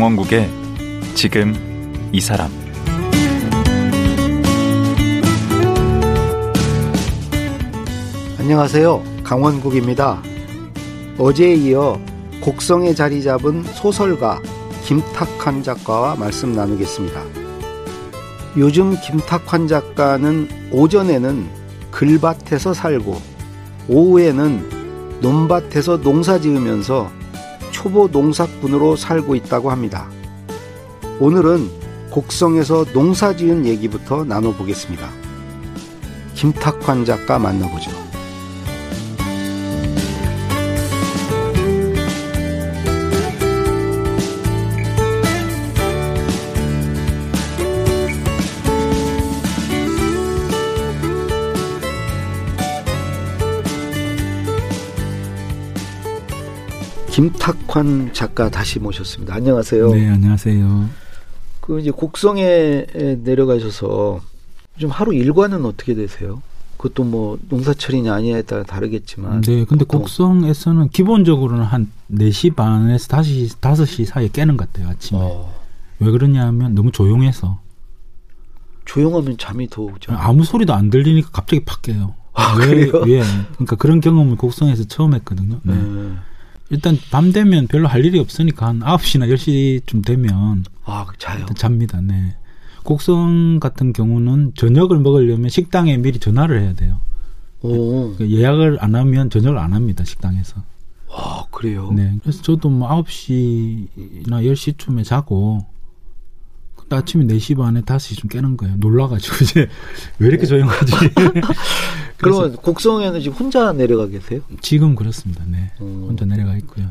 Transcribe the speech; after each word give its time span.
강원국의 0.00 0.48
지금 1.14 1.52
이 2.10 2.22
사람 2.22 2.50
안녕하세요. 8.38 9.04
강원국입니다. 9.22 10.22
어제에 11.18 11.54
이어 11.54 12.00
곡성에 12.40 12.94
자리 12.94 13.22
잡은 13.22 13.62
소설가 13.62 14.40
김탁환 14.86 15.62
작가와 15.62 16.16
말씀 16.16 16.54
나누겠습니다. 16.54 17.22
요즘 18.56 18.96
김탁환 19.02 19.68
작가는 19.68 20.48
오전에는 20.72 21.46
글밭에서 21.90 22.72
살고 22.72 23.20
오후에는 23.86 25.20
논밭에서 25.20 26.00
농사 26.00 26.40
지으면서 26.40 27.19
초보 27.80 28.08
농사꾼으로 28.08 28.94
살고 28.94 29.34
있다고 29.36 29.70
합니다. 29.70 30.06
오늘은 31.18 31.70
곡성에서 32.10 32.84
농사 32.92 33.34
지은 33.34 33.64
얘기부터 33.64 34.22
나눠보겠습니다. 34.24 35.08
김탁환 36.34 37.06
작가 37.06 37.38
만나보죠. 37.38 38.09
김탁환 57.20 58.14
작가 58.14 58.48
다시 58.48 58.78
모셨습니다. 58.78 59.34
안녕하세요. 59.34 59.90
네, 59.90 60.08
안녕하세요. 60.08 60.88
그 61.60 61.78
이제 61.78 61.90
곡성에 61.90 62.86
내려가셔서 63.22 64.22
좀 64.78 64.90
하루 64.90 65.12
일과는 65.12 65.66
어떻게 65.66 65.94
되세요? 65.94 66.40
그것도 66.78 67.04
뭐 67.04 67.38
농사철이냐 67.50 68.14
아니냐에 68.14 68.40
따라 68.40 68.62
다르겠지만. 68.62 69.42
네, 69.42 69.66
근데 69.66 69.84
보통. 69.84 70.00
곡성에서는 70.00 70.88
기본적으로는 70.88 71.62
한 71.62 71.92
4시 72.10 72.56
반에서 72.56 73.06
5시, 73.08 73.56
5시 73.58 74.06
사이에 74.06 74.28
깨는 74.32 74.56
것 74.56 74.72
같아요, 74.72 74.88
아침에. 74.88 75.20
어. 75.20 75.52
왜 75.98 76.10
그러냐면 76.10 76.74
너무 76.74 76.90
조용해서. 76.90 77.58
조용하면 78.86 79.36
잠이 79.36 79.68
더 79.68 79.82
오죠. 79.82 80.14
아무 80.14 80.44
소리도 80.44 80.72
안 80.72 80.88
들리니까 80.88 81.28
갑자기 81.32 81.66
팍 81.66 81.82
깨요. 81.82 82.14
아, 82.32 82.56
왜, 82.58 82.66
그래요? 82.66 83.04
왜? 83.04 83.22
그러니까 83.52 83.76
그런 83.76 84.00
경험을 84.00 84.36
곡성에서 84.36 84.84
처음 84.84 85.12
했거든요. 85.12 85.60
네. 85.64 85.74
네. 85.74 86.12
일단 86.70 86.96
밤 87.10 87.32
되면 87.32 87.66
별로 87.66 87.88
할 87.88 88.04
일이 88.04 88.18
없으니까 88.18 88.66
한 88.66 88.80
9시나 88.80 89.28
10시쯤 89.32 90.04
되면 90.04 90.64
아, 90.84 91.06
자요. 91.18 91.44
잡니다. 91.56 92.00
네. 92.00 92.36
곡성 92.84 93.58
같은 93.60 93.92
경우는 93.92 94.52
저녁을 94.56 95.00
먹으려면 95.00 95.50
식당에 95.50 95.96
미리 95.98 96.18
전화를 96.18 96.62
해야 96.62 96.74
돼요. 96.74 97.00
오. 97.62 98.14
그러니까 98.14 98.30
예약을 98.38 98.78
안 98.80 98.94
하면 98.94 99.30
저녁을 99.30 99.58
안 99.58 99.74
합니다. 99.74 100.04
식당에서. 100.04 100.62
와, 101.08 101.44
그래요? 101.50 101.90
네. 101.92 102.16
그래서 102.22 102.40
저도 102.42 102.70
뭐 102.70 102.88
9시나 102.88 103.88
10시쯤에 104.28 105.04
자고 105.04 105.66
근데 106.76 106.96
아침에 106.96 107.26
4시 107.26 107.56
반에 107.56 107.82
5시쯤 107.82 108.30
깨는 108.30 108.56
거예요. 108.56 108.76
놀라 108.76 109.08
가지고 109.08 109.36
이제 109.44 109.68
왜 110.18 110.28
이렇게 110.28 110.46
조용하지? 110.46 110.92
그러면 112.20 112.56
곡성에는 112.56 113.20
지금 113.20 113.36
혼자 113.36 113.72
내려가 113.72 114.06
계세요? 114.06 114.40
지금 114.60 114.94
그렇습니다. 114.94 115.44
네. 115.46 115.70
음. 115.80 116.06
혼자 116.08 116.24
내려가 116.24 116.56
있고요. 116.58 116.88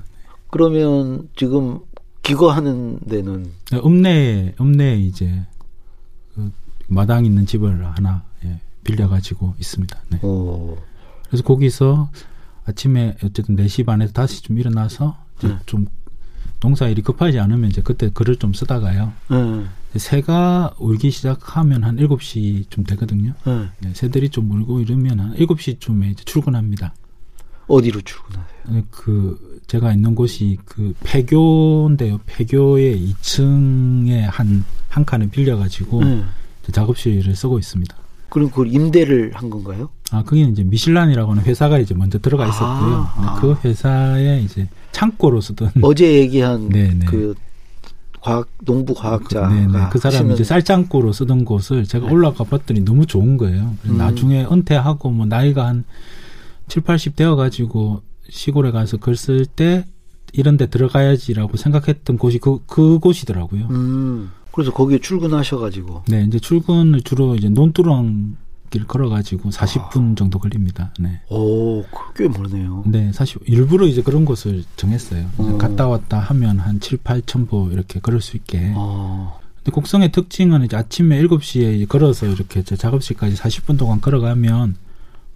그러면 0.50 1.29
지금 1.35 1.79
기거하는 2.23 3.00
데는 3.07 3.51
네, 3.72 3.78
읍내에 3.78 4.56
읍내에 4.59 4.97
이제 5.00 5.45
그 6.34 6.51
마당 6.88 7.25
있는 7.25 7.45
집을 7.45 7.85
하나 7.85 8.23
예, 8.44 8.59
빌려가지고 8.84 9.56
있습니다. 9.59 10.00
네. 10.09 10.19
오. 10.23 10.78
그래서 11.28 11.44
거기서 11.44 12.09
아침에 12.66 13.16
어쨌든 13.23 13.56
4시 13.56 13.85
반에서 13.85 14.13
5시쯤 14.13 14.59
일어나서 14.59 15.18
네. 15.41 15.57
좀 15.66 15.88
농사 16.59 16.87
일이 16.87 17.01
급하지 17.01 17.39
않으면 17.39 17.69
이제 17.69 17.81
그때 17.81 18.09
글을 18.09 18.35
좀 18.37 18.53
쓰다가요. 18.53 19.13
네. 19.29 19.65
새가 19.97 20.75
울기 20.77 21.09
시작하면 21.09 21.83
한 21.83 21.97
7시쯤 21.97 22.87
되거든요. 22.89 23.33
네. 23.45 23.69
네, 23.79 23.91
새들이 23.93 24.29
좀 24.29 24.51
울고 24.51 24.81
이러면 24.81 25.19
한 25.19 25.35
7시쯤에 25.35 26.11
이제 26.11 26.23
출근합니다. 26.25 26.93
어디로 27.67 28.01
출근하세요? 28.01 28.59
네, 28.69 28.83
그 28.89 29.61
제가 29.67 29.93
있는 29.93 30.15
곳이 30.15 30.57
그 30.65 30.93
폐교인데요. 31.03 32.19
폐교의 32.25 33.13
2층에 33.13 34.21
한 34.27 34.63
한 34.89 35.05
칸을 35.05 35.29
빌려 35.29 35.55
가지고 35.57 36.03
네. 36.03 36.23
작업실을 36.71 37.35
쓰고 37.35 37.57
있습니다. 37.59 37.95
그럼 38.29 38.50
그걸 38.50 38.67
임대를 38.73 39.31
한 39.34 39.50
건가요? 39.50 39.90
아, 40.12 40.23
그게 40.23 40.41
이제 40.41 40.63
미실란이라고 40.63 41.31
하는 41.31 41.44
회사가 41.44 41.79
이제 41.79 41.94
먼저 41.94 42.19
들어가 42.19 42.47
있었고요. 42.47 42.67
아, 42.67 43.13
아. 43.17 43.40
그 43.41 43.56
회사에 43.63 44.41
이제 44.41 44.67
창고로 44.91 45.41
쓰던 45.41 45.72
어제 45.81 46.13
얘기한 46.16 46.69
네네. 46.69 46.94
네. 47.00 47.06
그 47.06 47.35
과학 48.22 48.47
농부 48.66 48.94
과학자 48.94 49.47
그, 49.47 49.53
네네. 49.53 49.79
그 49.91 50.00
사람이 50.00 50.34
이제 50.34 50.44
쌀창고로 50.44 51.13
쓰던 51.13 51.45
곳을 51.45 51.85
제가 51.85 52.07
네. 52.07 52.12
올라가 52.13 52.44
봤더니 52.44 52.81
너무 52.81 53.06
좋은 53.06 53.38
거예요. 53.38 53.75
음. 53.85 53.97
나중에 53.97 54.45
은퇴하고 54.51 55.09
뭐 55.12 55.25
나이가 55.25 55.68
한 55.68 55.84
7, 56.68 56.84
80 56.84 57.16
되어 57.16 57.35
가지고 57.35 58.01
시골에 58.29 58.72
가서 58.72 58.97
글 58.97 59.13
쓸 59.16 59.45
때 59.45 59.85
이런 60.34 60.57
데 60.57 60.68
들어가야지라고 60.68 61.57
생각했던 61.57 62.18
곳이 62.19 62.38
그 62.38 62.59
그곳이더라고요. 62.68 63.68
음. 63.72 64.31
그래서 64.59 64.73
거기에 64.73 64.99
출근하셔가지고. 64.99 66.03
네, 66.09 66.25
이제 66.27 66.37
출근을 66.37 67.01
주로 67.01 67.35
이제 67.35 67.47
논두렁 67.47 68.35
길 68.69 68.85
걸어가지고 68.85 69.51
40분 69.51 70.11
아. 70.11 70.15
정도 70.15 70.37
걸립니다. 70.37 70.93
네. 70.99 71.21
오, 71.29 71.85
꽤 72.13 72.27
멀네요. 72.27 72.83
네, 72.85 73.09
사실 73.13 73.39
일부러 73.45 73.87
이제 73.87 74.01
그런 74.01 74.25
곳을 74.25 74.65
정했어요. 74.75 75.25
어. 75.37 75.57
갔다 75.57 75.87
왔다 75.87 76.19
하면 76.19 76.59
한 76.59 76.81
7, 76.81 76.97
8천 76.99 77.47
보 77.47 77.69
이렇게 77.71 78.01
걸을 78.01 78.19
수 78.19 78.35
있게. 78.35 78.73
아. 78.75 79.31
근데 79.55 79.71
곡성의 79.71 80.11
특징은 80.11 80.65
이제 80.65 80.75
아침에 80.75 81.21
7시에 81.23 81.87
걸어서 81.87 82.27
이렇게 82.27 82.61
제 82.63 82.75
작업실까지 82.75 83.37
40분 83.37 83.79
동안 83.79 84.01
걸어가면 84.01 84.75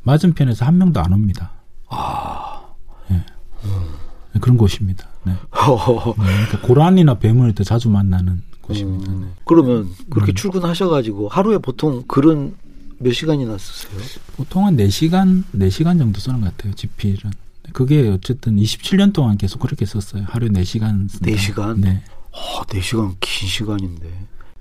맞은편에서 0.03 0.65
한 0.65 0.77
명도 0.77 0.99
안 0.99 1.13
옵니다. 1.13 1.51
아. 1.87 2.61
네. 3.09 3.23
음. 3.63 4.39
그런 4.41 4.57
곳입니다. 4.57 5.07
네. 5.23 5.31
네. 5.33 6.23
그러니까 6.25 6.61
고란이나 6.61 7.19
뱀을 7.19 7.55
더 7.55 7.63
자주 7.63 7.89
만나는 7.89 8.43
곳입니다. 8.63 9.11
음. 9.11 9.21
네. 9.21 9.27
그러면 9.45 9.89
그렇게 10.09 10.31
음. 10.31 10.35
출근하셔가지고 10.35 11.27
하루에 11.29 11.59
보통 11.59 12.03
글은 12.07 12.55
몇 12.97 13.13
시간이나 13.13 13.57
쓰세요? 13.57 13.99
보통은 14.37 14.77
4시간, 14.77 15.43
4시간 15.55 15.99
정도 15.99 16.19
쓰는 16.19 16.41
것 16.41 16.55
같아요, 16.57 16.73
지필은. 16.73 17.31
그게 17.73 18.09
어쨌든 18.09 18.55
27년 18.55 19.13
동안 19.13 19.37
계속 19.37 19.59
그렇게 19.59 19.85
썼어요. 19.85 20.23
하루에 20.27 20.49
4시간. 20.49 21.09
쓴다. 21.09 21.25
4시간? 21.31 21.79
네. 21.79 22.01
아, 22.31 22.63
4시간 22.65 23.15
긴 23.19 23.47
시간인데. 23.49 24.07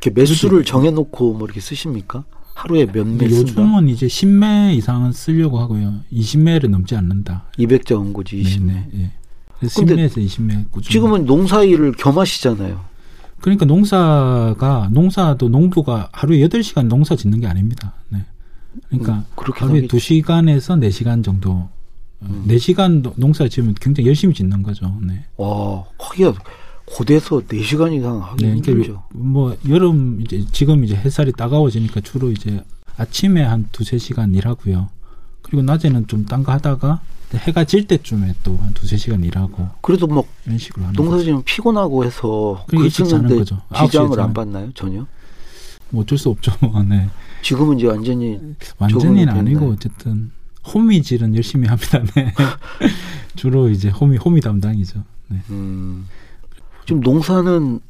이렇게 0.00 0.10
매수를 0.10 0.64
정해놓고 0.64 1.34
뭐 1.34 1.46
이렇게 1.46 1.60
쓰십니까? 1.60 2.24
하루에 2.54 2.86
몇매 2.86 3.24
요즘은 3.24 3.88
이제 3.88 4.06
10매 4.06 4.74
이상은 4.76 5.12
쓰려고 5.12 5.58
하고요. 5.58 6.00
20매를 6.12 6.68
넘지 6.68 6.96
않는다. 6.96 7.46
200자 7.58 7.96
원고지 7.96 8.42
20매. 8.42 8.66
네 8.66 8.88
네, 8.92 9.12
예. 9.62 9.66
10매에서 9.66 10.16
20매 10.16 10.70
꾸준히. 10.70 10.92
지금은 10.92 11.24
농사일을 11.24 11.92
겸하시잖아요. 11.92 12.91
그러니까 13.42 13.66
농사가 13.66 14.88
농사도 14.92 15.48
농부가 15.48 16.08
하루에 16.12 16.38
8시간 16.48 16.86
농사 16.86 17.14
짓는 17.16 17.40
게 17.40 17.46
아닙니다. 17.46 17.92
네. 18.08 18.24
그러니까 18.88 19.16
음, 19.16 19.52
하루에 19.54 19.82
2시간에서 19.86 20.78
4시간 20.80 21.22
정도 21.22 21.68
음. 22.22 22.44
4시간 22.48 23.12
농사 23.16 23.46
지으면 23.48 23.74
굉장히 23.80 24.08
열심히 24.08 24.32
짓는 24.32 24.62
거죠. 24.62 24.96
네. 25.02 25.24
와, 25.36 25.84
하기가 25.98 26.32
고대에서 26.86 27.40
4시간 27.40 27.92
이상 27.92 28.22
하기 28.22 28.44
네, 28.44 28.48
그러니까 28.50 28.72
힘들죠. 28.72 29.02
뭐 29.12 29.56
여름 29.68 30.20
이제 30.22 30.44
지금 30.52 30.84
이제 30.84 30.94
햇살이 30.94 31.32
따가워지니까 31.32 32.00
주로 32.00 32.30
이제 32.30 32.62
아침에 32.96 33.42
한 33.42 33.68
두세 33.72 33.98
시간 33.98 34.34
일하고요. 34.34 34.88
그리고 35.42 35.62
낮에는 35.62 36.06
좀 36.06 36.24
딴 36.26 36.44
거 36.44 36.52
하다가 36.52 37.00
해가 37.38 37.64
질 37.64 37.86
때쯤에 37.86 38.34
또 38.42 38.56
한 38.60 38.72
두세 38.74 38.96
시간 38.96 39.22
일하고 39.24 39.68
그래도 39.80 40.06
뭐 40.06 40.26
이런 40.46 40.58
식으로 40.58 40.84
하는 40.84 40.94
농사지면 40.94 41.42
피곤하고 41.44 42.04
해서 42.04 42.64
글 42.68 42.90
쓰는데 42.90 43.36
거죠. 43.36 43.60
지장을 43.84 44.18
안 44.20 44.32
받나요 44.32 44.70
전혀? 44.74 45.06
뭐 45.90 46.02
어쩔 46.02 46.16
수 46.18 46.28
없죠. 46.30 46.52
네. 46.88 47.08
지금은 47.42 47.78
이제 47.78 47.86
완전히 47.86 48.38
완전히는 48.78 49.32
아니고 49.32 49.70
어쨌든 49.70 50.30
호미질은 50.72 51.34
열심히 51.34 51.68
합니다. 51.68 52.02
네. 52.14 52.32
주로 53.36 53.68
이제 53.68 53.88
호미 53.88 54.16
호미 54.16 54.40
담당이죠. 54.40 55.02
네. 55.28 55.38
음. 55.50 56.06
지금 56.86 57.00
농사는 57.00 57.80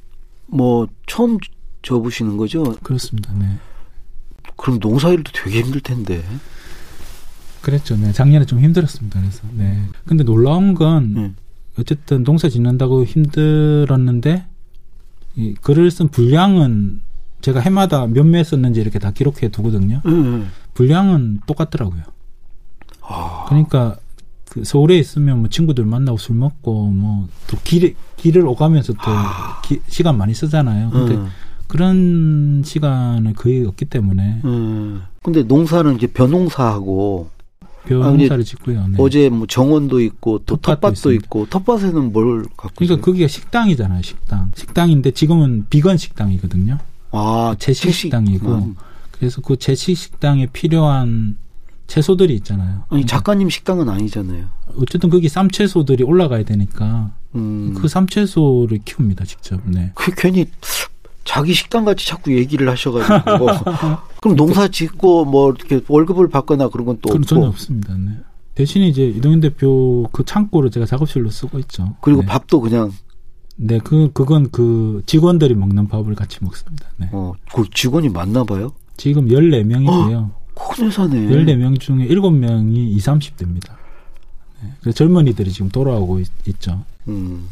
뭐 0.47 0.87
처음 1.07 1.39
접으시는 1.83 2.37
거죠? 2.37 2.63
그렇습니다. 2.83 3.33
네. 3.35 3.59
그럼 4.57 4.79
농사 4.79 5.09
일도 5.11 5.33
되게 5.35 5.61
힘들 5.63 5.81
텐데. 5.81 6.23
그랬죠. 7.63 7.97
네. 7.97 8.13
작년에 8.13 8.45
좀 8.45 8.61
힘들었습니다. 8.61 9.21
그래서. 9.21 9.43
네. 9.57 9.83
근데 10.07 10.25
놀라운 10.25 10.75
건 10.75 11.15
음. 11.17 11.37
어쨌든 11.79 12.25
농사 12.25 12.49
짓는다고 12.49 13.05
힘들었는데 13.05 14.45
이 15.37 15.55
글을 15.55 15.91
쓴 15.91 16.09
분량은 16.09 17.01
제가 17.41 17.61
해마다 17.61 18.07
몇 18.07 18.25
매 18.27 18.45
썼는지 18.45 18.81
이렇게 18.81 18.99
다 18.99 19.11
기록해 19.11 19.49
두거든요. 19.49 20.01
음. 20.07 20.51
분량은 20.75 21.41
똑같더라고요. 21.47 22.03
아. 23.03 23.45
그러니까 23.49 23.97
그 24.51 24.65
서울에 24.65 24.99
있으면 24.99 25.39
뭐 25.41 25.49
친구들 25.49 25.85
만나고 25.87 26.19
술 26.19 26.37
먹고 26.37 26.89
뭐 26.91 27.27
또 27.47 27.57
길, 27.65 27.95
길을 28.17 28.47
오가면서 28.47 28.93
또 28.93 29.01
기, 29.65 29.81
시간 29.89 30.19
많이 30.19 30.35
쓰잖아요. 30.35 30.91
근데 30.91 31.15
음. 31.15 31.29
그런 31.69 32.63
시간은 32.65 33.35
거의 33.35 33.65
없기 33.65 33.87
때문에 33.87 34.41
음. 34.45 35.03
근데 35.23 35.43
농사는 35.43 35.95
이제 35.97 36.07
벼농사하고 36.07 37.31
벼 37.87 37.97
농사를 37.97 38.45
짓고요. 38.45 38.87
네. 38.89 38.97
어제 38.99 39.29
뭐 39.29 39.47
정원도 39.47 40.01
있고 40.01 40.41
또 40.47 40.57
텃밭도 40.57 40.81
텃밭도. 40.81 41.13
있고 41.13 41.47
텃밭에는 41.51 42.13
뭘 42.13 42.43
갖고 42.57 42.71
그러니까 42.77 42.85
있어요? 42.85 43.01
거기가 43.01 43.29
식당이잖아요. 43.29 44.03
식당. 44.03 44.53
식당인데 44.55 45.11
지금은 45.11 45.67
비건 45.69 45.97
식당이거든요. 45.97 46.79
아 47.11 47.55
채식. 47.59 47.93
식당이고 47.93 48.55
음. 48.55 48.77
그래서 49.11 49.41
그 49.41 49.57
채식 49.57 49.97
식당에 49.97 50.47
필요한 50.47 51.37
채소들이 51.87 52.35
있잖아요. 52.37 52.85
아니 52.89 53.05
작가님 53.05 53.51
식당은 53.51 53.89
아니잖아요. 53.89 54.47
어쨌든 54.79 55.11
거기 55.11 55.29
쌈채소들이 55.29 56.05
올라가야 56.05 56.45
되니까 56.45 57.13
음. 57.35 57.75
그 57.77 57.89
쌈채소를 57.89 58.79
키웁니다 58.85 59.25
직접. 59.25 59.61
네. 59.67 59.91
그 59.95 60.13
괜히 60.17 60.47
자기 61.25 61.53
식당 61.55 61.85
같이 61.85 62.07
자꾸 62.07 62.35
얘기를 62.37 62.69
하셔가지고 62.69 63.47
그럼 64.21 64.37
농사 64.37 64.69
짓고 64.69 65.25
뭐 65.25 65.51
이렇게 65.53 65.81
월급을 65.89 66.29
받거나 66.29 66.69
그런 66.69 66.87
건 66.87 66.99
또 67.01 67.11
없고 67.11 67.25
전혀 67.25 67.47
없습니다. 67.47 67.95
네. 67.97 68.11
대신에 68.55 68.87
이제 68.89 69.05
이동현 69.07 69.41
대표 69.41 70.07
그 70.13 70.25
창고를 70.25 70.71
제가 70.71 70.85
작업실로 70.87 71.31
쓰고 71.31 71.59
있죠. 71.61 71.95
그리고 72.01 72.21
네. 72.23 72.27
밥도 72.27 72.61
그냥 72.61 72.93
네, 73.57 73.79
그 73.83 74.11
그건 74.13 74.51
그 74.51 75.03
직원들이 75.07 75.55
먹는 75.55 75.89
밥을 75.89 76.15
같이 76.15 76.39
먹습니다. 76.43 76.87
네. 76.97 77.09
어, 77.13 77.33
그 77.55 77.65
직원이 77.73 78.09
많나 78.09 78.45
봐요. 78.45 78.73
지금 78.97 79.29
14명이고요. 79.29 80.31
큰 80.55 80.87
회사네. 80.87 81.17
14명 81.29 81.81
중에 81.81 82.09
7명이 82.09 82.77
20, 82.77 83.07
30대입니다. 83.07 83.71
네. 84.63 84.71
그래서 84.81 84.97
젊은이들이 84.97 85.51
지금 85.51 85.69
돌아오고 85.71 86.21
있, 86.21 86.61
죠 86.61 86.83
음. 87.09 87.49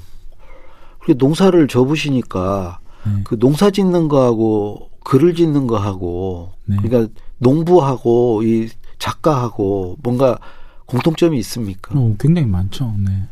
그리고 1.01 1.19
농사를 1.27 1.67
접으시니까 1.69 2.80
네. 3.07 3.21
그 3.25 3.39
농사 3.39 3.71
짓는 3.71 4.09
거하고 4.09 4.91
글을 5.05 5.35
짓는 5.35 5.67
거하고 5.67 6.53
네. 6.67 6.77
그러니까 6.83 7.13
농부하고 7.39 8.43
이 8.43 8.69
작가하고 8.99 9.97
뭔가 10.03 10.39
공통점이 10.87 11.39
있습니까? 11.39 11.99
어, 11.99 12.15
굉장히 12.19 12.47
많죠. 12.49 12.95
네. 12.99 13.23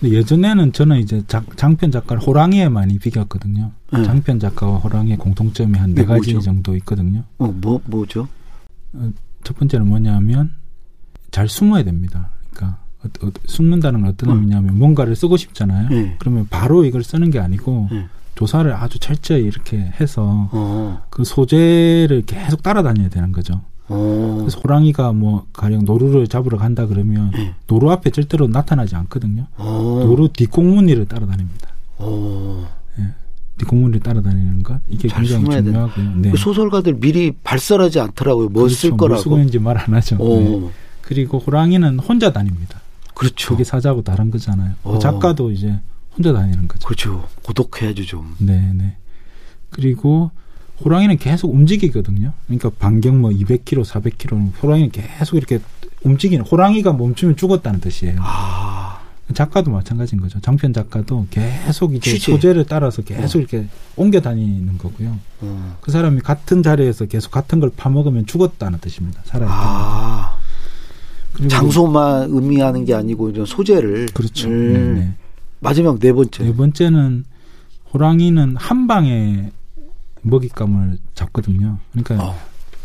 근데 0.00 0.14
예전에는 0.16 0.72
저는 0.72 0.98
이제 0.98 1.22
작- 1.26 1.56
장편 1.56 1.90
작가를 1.90 2.22
호랑이에 2.22 2.68
많이 2.68 2.98
비겼거든요. 2.98 3.72
네. 3.92 4.04
장편 4.04 4.38
작가와 4.40 4.78
호랑이의 4.78 5.16
공통점이 5.18 5.78
한네 5.78 5.94
네, 6.02 6.04
가지? 6.04 6.38
정도 6.40 6.74
있거든요. 6.76 7.24
어, 7.38 7.46
뭐 7.60 7.80
뭐죠? 7.84 8.28
첫 9.44 9.56
번째는 9.56 9.88
뭐냐면 9.88 10.52
잘 11.30 11.48
숨어야 11.48 11.82
됩니다. 11.82 12.30
그러니까 12.52 12.78
어, 13.04 13.26
어, 13.26 13.30
숨는다는 13.46 14.02
건 14.02 14.10
어떤 14.10 14.30
음. 14.30 14.36
의미냐면 14.36 14.78
뭔가를 14.78 15.16
쓰고 15.16 15.36
싶잖아요. 15.36 15.88
네. 15.88 16.16
그러면 16.18 16.46
바로 16.50 16.84
이걸 16.84 17.02
쓰는 17.02 17.30
게 17.30 17.38
아니고 17.38 17.88
네. 17.90 18.06
조사를 18.34 18.72
아주 18.74 18.98
철저히 18.98 19.42
이렇게 19.44 19.76
해서 20.00 20.48
어, 20.52 21.02
그 21.10 21.24
소재를 21.24 22.22
계속 22.26 22.62
따라다녀야 22.62 23.08
되는 23.08 23.32
거죠. 23.32 23.60
어, 23.88 24.36
그래서 24.40 24.58
호랑이가 24.60 25.12
뭐 25.12 25.46
가령 25.52 25.84
노루를 25.84 26.26
잡으러 26.28 26.56
간다 26.58 26.86
그러면 26.86 27.30
네. 27.32 27.54
노루 27.66 27.90
앞에 27.90 28.10
절대로 28.10 28.46
나타나지 28.48 28.96
않거든요. 28.96 29.46
어, 29.56 30.02
노루 30.04 30.28
뒷공무니를 30.32 31.06
따라다닙니다. 31.06 31.68
어. 31.98 32.68
뒷공무니를 33.58 34.00
따라다니는 34.00 34.62
것 34.62 34.80
이게 34.88 35.08
잘 35.08 35.22
굉장히. 35.24 35.62
중요하고요. 35.64 36.12
네. 36.16 36.30
그 36.30 36.36
소설가들 36.36 36.94
미리 36.94 37.32
발설하지 37.44 38.00
않더라고요. 38.00 38.48
뭐쓸 38.48 38.90
그렇죠. 38.92 38.96
뭘 38.96 39.10
거라고. 39.10 39.36
있는지 39.36 39.58
말안 39.58 39.92
하죠. 39.94 40.16
어, 40.16 40.38
네. 40.40 40.70
그리고 41.02 41.38
호랑이는 41.38 41.98
혼자 42.00 42.32
다닙니다. 42.32 42.80
그렇죠. 43.14 43.36
저게 43.50 43.62
사자하고 43.62 44.02
다른 44.02 44.30
거잖아요. 44.30 44.72
어. 44.82 44.98
작가도 44.98 45.50
이제 45.52 45.78
혼자 46.16 46.32
다니는 46.32 46.68
거죠. 46.68 46.86
그렇죠. 46.86 47.28
고독해야죠 47.42 48.04
좀. 48.04 48.34
네, 48.38 48.72
네. 48.74 48.96
그리고 49.70 50.30
호랑이는 50.84 51.16
계속 51.18 51.52
움직이거든요. 51.52 52.32
그러니까 52.46 52.70
반경 52.78 53.20
뭐 53.20 53.30
200km, 53.30 53.84
400km 53.84 54.62
호랑이는 54.62 54.90
계속 54.90 55.36
이렇게 55.36 55.60
움직이는 56.02 56.44
호랑이가 56.44 56.92
멈추면 56.92 57.36
죽었다는 57.36 57.80
뜻이에요. 57.80 58.16
아, 58.20 59.00
작가도 59.32 59.70
마찬가지인 59.70 60.20
거죠. 60.20 60.40
장편 60.40 60.72
작가도 60.72 61.26
계속 61.30 61.94
이제 61.94 62.12
취재. 62.12 62.32
소재를 62.32 62.66
따라서 62.68 63.02
계속 63.02 63.38
이렇게 63.38 63.66
옮겨 63.96 64.20
다니는 64.20 64.76
거고요. 64.78 65.18
어. 65.40 65.76
그 65.80 65.90
사람이 65.90 66.20
같은 66.20 66.62
자리에서 66.62 67.06
계속 67.06 67.30
같은 67.30 67.60
걸 67.60 67.70
파먹으면 67.74 68.26
죽었다는 68.26 68.80
뜻입니다. 68.80 69.22
살아있다. 69.24 69.54
아, 69.56 70.38
장소만 71.48 72.30
의미하는 72.30 72.84
게 72.84 72.94
아니고 72.94 73.30
이런 73.30 73.46
소재를. 73.46 74.06
그렇죠. 74.12 74.48
음. 74.48 75.14
마지막 75.62 75.98
네 76.00 76.12
번째. 76.12 76.44
네 76.44 76.54
번째는 76.54 77.24
호랑이는 77.94 78.56
한 78.56 78.86
방에 78.86 79.50
먹잇감을 80.22 80.98
잡거든요. 81.14 81.78
그러니까 81.92 82.24
어. 82.24 82.38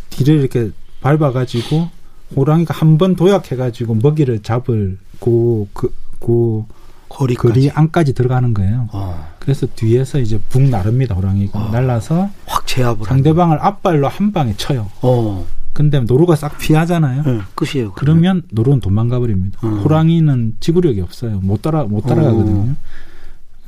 뒤를 0.09 0.35
이렇게 0.39 0.71
밟아가지고 1.01 1.89
호랑이가 2.35 2.73
한 2.73 2.97
번 2.97 3.15
도약해가지고 3.15 3.95
먹이를 3.95 4.41
잡을 4.43 4.97
그, 5.19 5.67
그, 5.73 5.93
그 6.19 6.63
거리까지. 7.09 7.53
거리 7.53 7.71
안까지 7.71 8.13
들어가는 8.13 8.53
거예요. 8.53 8.89
어. 8.91 9.27
그래서 9.39 9.65
뒤에서 9.75 10.19
이제 10.19 10.37
붕 10.49 10.69
나릅니다, 10.69 11.15
호랑이가. 11.15 11.57
어. 11.59 11.69
날라서 11.71 12.29
확 12.45 12.67
제압을. 12.67 13.05
상대방을 13.05 13.59
앞발로 13.61 14.07
한 14.07 14.31
방에 14.33 14.53
쳐요. 14.57 14.89
어. 15.01 15.45
근데 15.77 15.99
노루가 15.99 16.35
싹 16.35 16.57
피하잖아요. 16.57 17.21
네, 17.21 17.39
끝이에요. 17.53 17.93
그러면 17.93 18.41
노루는 18.51 18.79
도망가 18.79 19.19
버립니다. 19.19 19.59
음. 19.63 19.77
호랑이는 19.81 20.55
지구력이 20.59 21.01
없어요. 21.01 21.39
못 21.41 21.61
따라 21.61 21.83
못 21.83 22.01
따라가거든요. 22.01 22.75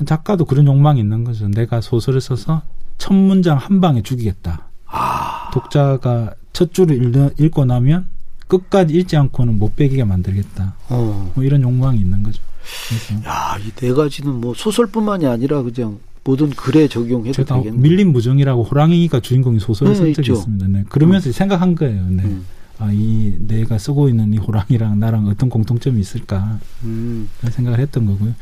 작가도 0.04 0.44
그런 0.44 0.66
욕망이 0.66 0.98
있는 0.98 1.22
거죠. 1.22 1.46
내가 1.46 1.80
소설을 1.80 2.20
써서 2.20 2.62
첫 2.98 3.14
문장 3.14 3.58
한 3.58 3.80
방에 3.80 4.02
죽이겠다. 4.02 4.66
아, 4.86 5.50
독자가 5.52 6.34
첫 6.52 6.74
줄을 6.74 7.00
읽, 7.16 7.40
읽고 7.40 7.64
나면 7.64 8.06
끝까지 8.48 8.92
읽지 8.92 9.16
않고는 9.16 9.56
못 9.60 9.76
베기게 9.76 10.02
만들겠다. 10.02 10.74
어. 10.88 11.30
뭐 11.36 11.44
이런 11.44 11.62
욕망이 11.62 12.00
있는 12.00 12.24
거죠. 12.24 12.42
그래서 12.88 13.24
야, 13.24 13.56
이 13.64 13.70
네 13.76 13.92
가지는 13.92 14.40
뭐 14.40 14.52
소설뿐만이 14.54 15.26
아니라 15.28 15.62
그냥 15.62 16.00
모든 16.24 16.50
글에 16.50 16.88
적용해도 16.88 17.32
제가 17.32 17.56
되겠네. 17.56 17.78
밀림 17.78 18.12
무정이라고 18.12 18.64
호랑이가 18.64 19.20
주인공인 19.20 19.58
소설을 19.58 19.92
네, 19.92 19.96
쓴 19.96 20.04
적이 20.14 20.20
있죠. 20.20 20.32
있습니다. 20.34 20.68
네. 20.68 20.84
그러면서 20.88 21.32
생각한 21.32 21.74
거예요. 21.74 22.06
네. 22.08 22.24
음. 22.24 22.44
아, 22.78 22.90
이 22.92 23.36
내가 23.38 23.78
쓰고 23.78 24.08
있는 24.08 24.32
이 24.32 24.38
호랑이랑 24.38 24.98
나랑 24.98 25.26
어떤 25.26 25.50
공통점이 25.50 26.00
있을까? 26.00 26.58
음. 26.84 27.28
그런 27.38 27.52
생각을 27.52 27.78
했던 27.78 28.06
거고요. 28.06 28.34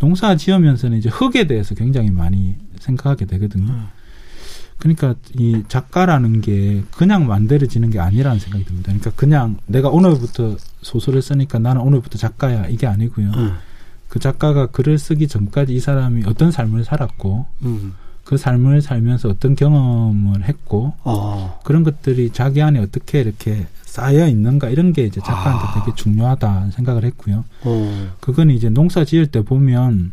농사 0.00 0.36
지으면서는 0.36 0.98
이제 0.98 1.08
흙에 1.08 1.46
대해서 1.46 1.74
굉장히 1.74 2.10
많이 2.10 2.56
생각하게 2.80 3.26
되거든요. 3.26 3.70
음. 3.72 3.86
그러니까 4.78 5.16
이 5.36 5.64
작가라는 5.66 6.40
게 6.40 6.84
그냥 6.96 7.26
만들어지는 7.26 7.90
게 7.90 7.98
아니라는 7.98 8.38
생각이 8.38 8.64
듭니다. 8.64 8.92
그러니까 8.92 9.10
그냥 9.16 9.56
내가 9.66 9.88
오늘부터 9.88 10.56
소설을 10.82 11.20
쓰니까 11.20 11.58
나는 11.58 11.82
오늘부터 11.82 12.16
작가야 12.16 12.66
이게 12.68 12.86
아니고요. 12.86 13.26
음. 13.28 13.54
그 14.08 14.18
작가가 14.18 14.66
글을 14.66 14.98
쓰기 14.98 15.28
전까지 15.28 15.74
이 15.74 15.80
사람이 15.80 16.24
어떤 16.26 16.50
삶을 16.50 16.84
살았고 16.84 17.46
음. 17.62 17.94
그 18.24 18.36
삶을 18.36 18.82
살면서 18.82 19.30
어떤 19.30 19.54
경험을 19.54 20.44
했고 20.44 20.92
어. 21.04 21.58
그런 21.64 21.82
것들이 21.82 22.30
자기 22.30 22.60
안에 22.60 22.78
어떻게 22.78 23.20
이렇게 23.20 23.66
쌓여 23.84 24.26
있는가 24.28 24.68
이런 24.68 24.92
게 24.92 25.04
이제 25.04 25.20
작가한테 25.20 25.66
아. 25.66 25.84
되게 25.84 25.94
중요하다 25.96 26.70
생각을 26.72 27.04
했고요. 27.04 27.44
어. 27.62 28.08
그건 28.20 28.50
이제 28.50 28.68
농사 28.68 29.04
지을 29.04 29.28
때 29.28 29.42
보면 29.42 30.12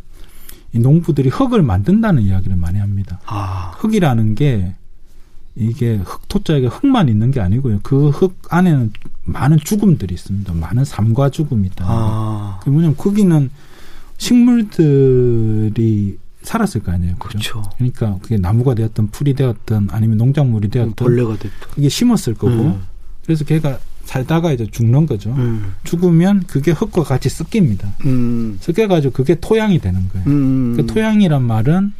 이 0.74 0.80
농부들이 0.80 1.30
흙을 1.30 1.62
만든다는 1.62 2.24
이야기를 2.24 2.56
많이 2.56 2.80
합니다. 2.80 3.20
아. 3.26 3.74
흙이라는 3.80 4.36
게 4.36 4.76
이게 5.58 5.96
흙토자에게 6.04 6.68
흙만 6.68 7.08
있는 7.08 7.32
게 7.32 7.40
아니고요. 7.40 7.80
그 7.82 8.10
흙 8.10 8.38
안에는 8.50 8.92
많은 9.24 9.58
죽음들이 9.60 10.14
있습니다. 10.14 10.54
많은 10.54 10.84
삶과 10.86 11.30
죽음이 11.30 11.68
있다. 11.68 11.86
아. 11.88 12.60
그 12.64 12.70
뭐냐면 12.70 12.96
거기는 12.98 13.50
식물들이 14.18 16.18
살았을 16.42 16.84
거 16.84 16.92
아니에요. 16.92 17.16
그죠? 17.16 17.30
그렇죠. 17.30 17.64
그러니까 17.78 18.18
그게 18.22 18.38
나무가 18.38 18.76
되었던 18.76 19.10
풀이 19.10 19.34
되었던 19.34 19.90
아니면 19.92 20.18
농작물이 20.18 20.70
되었던 20.70 20.96
벌레가 20.96 21.36
됐다. 21.38 21.68
그게 21.74 21.90
심었을 21.90 22.36
거고 22.36 22.54
음. 22.54 22.82
그래서 23.26 23.44
걔가 23.44 23.80
살다가 24.06 24.52
이제 24.52 24.68
죽는 24.70 25.08
거죠. 25.08 25.32
음. 25.32 25.74
죽으면 25.84 26.44
그게 26.48 26.72
흙과 26.72 27.04
같이 27.04 27.30
섞입니다. 27.30 27.92
음. 28.06 28.58
섞여가지고 28.62 29.14
그게 29.14 29.36
토양이 29.36 29.80
되는 29.80 30.08
거예요. 30.10 30.28
음. 30.28 30.76
그 30.78 30.86
토양이란 30.86 31.42
말은 31.42 31.94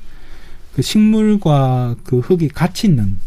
그 0.76 0.84
식물과 0.84 1.96
그 2.04 2.20
흙이 2.20 2.50
같이 2.50 2.88
있는 2.88 3.18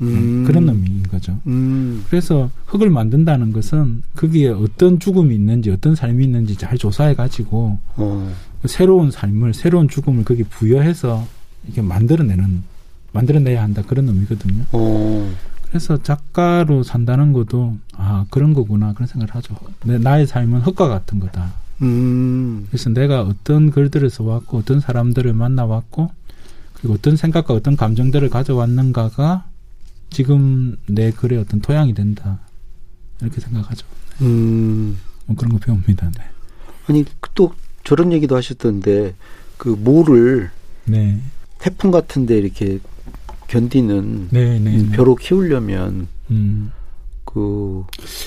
음. 0.00 0.44
그런 0.46 0.68
의미인 0.68 1.02
거죠. 1.04 1.38
음. 1.46 2.04
그래서 2.08 2.50
흙을 2.66 2.90
만든다는 2.90 3.52
것은 3.52 4.02
거기에 4.16 4.48
어떤 4.48 4.98
죽음이 4.98 5.34
있는지 5.34 5.70
어떤 5.70 5.94
삶이 5.94 6.24
있는지 6.24 6.56
잘 6.56 6.76
조사해 6.78 7.14
가지고 7.14 7.78
어. 7.96 8.34
새로운 8.66 9.10
삶을 9.10 9.54
새로운 9.54 9.88
죽음을 9.88 10.24
거기 10.24 10.42
부여해서 10.42 11.26
이게 11.68 11.82
만들어내는 11.82 12.62
만들어내야 13.12 13.62
한다 13.62 13.82
그런 13.86 14.08
의미거든요. 14.08 14.64
오. 14.72 15.28
그래서 15.68 16.02
작가로 16.02 16.82
산다는 16.82 17.32
것도 17.32 17.76
아 17.96 18.26
그런 18.30 18.54
거구나 18.54 18.92
그런 18.92 19.06
생각을 19.06 19.34
하죠. 19.34 19.56
내 19.84 19.98
나의 19.98 20.26
삶은 20.26 20.60
흙과 20.60 20.88
같은 20.88 21.20
거다. 21.20 21.52
음. 21.82 22.66
그래서 22.68 22.90
내가 22.90 23.22
어떤 23.22 23.70
글들을 23.70 24.08
써왔고 24.08 24.58
어떤 24.58 24.80
사람들을 24.80 25.32
만나왔고 25.32 26.10
그리고 26.74 26.94
어떤 26.94 27.16
생각과 27.16 27.54
어떤 27.54 27.76
감정들을 27.76 28.28
가져왔는가가 28.30 29.46
지금 30.14 30.76
내 30.86 31.10
글의 31.10 31.38
어떤 31.38 31.60
토양이 31.60 31.92
된다 31.92 32.38
이렇게 33.20 33.40
생각하죠. 33.40 33.84
음. 34.22 34.96
뭐 35.26 35.36
그런 35.36 35.52
거 35.52 35.58
배웁니다. 35.58 36.10
네. 36.16 36.24
아니 36.86 37.04
또 37.34 37.52
저런 37.82 38.12
얘기도 38.12 38.36
하셨던데 38.36 39.14
그 39.58 39.68
모를 39.68 40.50
네. 40.84 41.20
태풍 41.58 41.90
같은데 41.90 42.38
이렇게 42.38 42.78
견디는 43.48 44.28
네, 44.30 44.58
네, 44.60 44.76
네. 44.82 44.90
벼로 44.96 45.16
키우려면 45.16 46.06
음. 46.30 46.70
그 47.24 47.84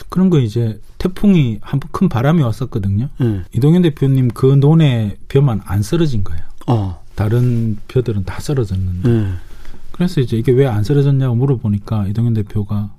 그런 0.10 0.30
거 0.30 0.40
이제 0.40 0.80
태풍이 0.98 1.60
한 1.62 1.80
번 1.80 1.90
큰 1.92 2.10
바람이 2.10 2.42
왔었거든요. 2.44 3.10
네. 3.20 3.42
이동현 3.54 3.84
대표님 3.84 4.30
그 4.30 4.46
논에 4.48 5.18
벼만 5.30 5.62
안 5.66 5.82
쓰러진 5.82 6.24
거예요. 6.24 6.42
어. 6.68 7.02
다른 7.16 7.78
벼들은 7.88 8.26
다 8.26 8.40
쓰러졌는데. 8.40 9.10
네. 9.10 9.32
그래서 9.98 10.22
이제 10.22 10.38
이게 10.38 10.52
왜 10.52 10.66
안 10.68 10.84
쓰러졌냐고 10.84 11.36
물어보니까 11.36 12.08
이동현 12.08 12.34
대표가 12.36 12.92